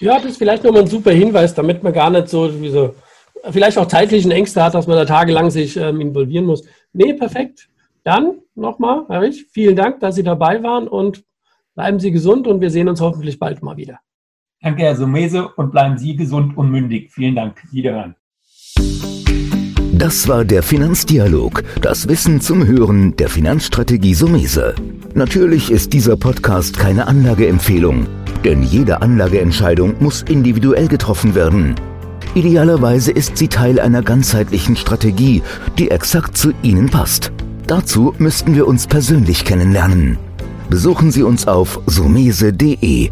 Ja, 0.00 0.16
das 0.16 0.32
ist 0.32 0.36
vielleicht 0.36 0.64
nochmal 0.64 0.82
ein 0.82 0.88
super 0.88 1.12
Hinweis, 1.12 1.54
damit 1.54 1.82
man 1.82 1.94
gar 1.94 2.10
nicht 2.10 2.28
so, 2.28 2.60
wie 2.60 2.68
so 2.68 2.94
vielleicht 3.48 3.78
auch 3.78 3.88
zeitlichen 3.88 4.30
Ängste 4.30 4.62
hat, 4.62 4.74
dass 4.74 4.86
man 4.86 4.98
da 4.98 5.06
tagelang 5.06 5.48
sich 5.50 5.78
ähm, 5.78 5.98
involvieren 6.02 6.44
muss. 6.44 6.62
Nee, 6.92 7.14
perfekt. 7.14 7.70
Dann 8.04 8.42
nochmal, 8.54 9.06
Herr 9.08 9.22
Rich, 9.22 9.46
vielen 9.50 9.76
Dank, 9.76 10.00
dass 10.00 10.16
Sie 10.16 10.24
dabei 10.24 10.62
waren 10.62 10.88
und 10.88 11.24
bleiben 11.74 11.98
Sie 11.98 12.10
gesund 12.10 12.46
und 12.46 12.60
wir 12.60 12.68
sehen 12.68 12.90
uns 12.90 13.00
hoffentlich 13.00 13.38
bald 13.38 13.62
mal 13.62 13.78
wieder. 13.78 14.00
Danke, 14.60 14.82
Herr 14.82 14.96
Sumese, 14.96 15.48
und 15.48 15.70
bleiben 15.70 15.98
Sie 15.98 16.16
gesund 16.16 16.56
und 16.56 16.70
mündig. 16.70 17.12
Vielen 17.12 17.36
Dank. 17.36 17.62
Wiederhören. 17.70 18.16
Das 19.92 20.28
war 20.28 20.44
der 20.44 20.62
Finanzdialog, 20.62 21.62
das 21.80 22.08
Wissen 22.08 22.40
zum 22.40 22.66
Hören 22.66 23.16
der 23.16 23.28
Finanzstrategie 23.28 24.14
Sumese. 24.14 24.74
Natürlich 25.14 25.70
ist 25.70 25.92
dieser 25.92 26.16
Podcast 26.16 26.78
keine 26.78 27.06
Anlageempfehlung, 27.06 28.06
denn 28.44 28.62
jede 28.62 29.02
Anlageentscheidung 29.02 29.94
muss 30.00 30.22
individuell 30.22 30.88
getroffen 30.88 31.34
werden. 31.34 31.74
Idealerweise 32.34 33.10
ist 33.10 33.36
sie 33.36 33.48
Teil 33.48 33.80
einer 33.80 34.02
ganzheitlichen 34.02 34.76
Strategie, 34.76 35.42
die 35.78 35.90
exakt 35.90 36.36
zu 36.36 36.52
Ihnen 36.62 36.88
passt. 36.88 37.32
Dazu 37.66 38.14
müssten 38.18 38.54
wir 38.54 38.68
uns 38.68 38.86
persönlich 38.86 39.44
kennenlernen. 39.44 40.18
Besuchen 40.68 41.10
Sie 41.10 41.22
uns 41.22 41.48
auf 41.48 41.80
sumese.de 41.86 43.10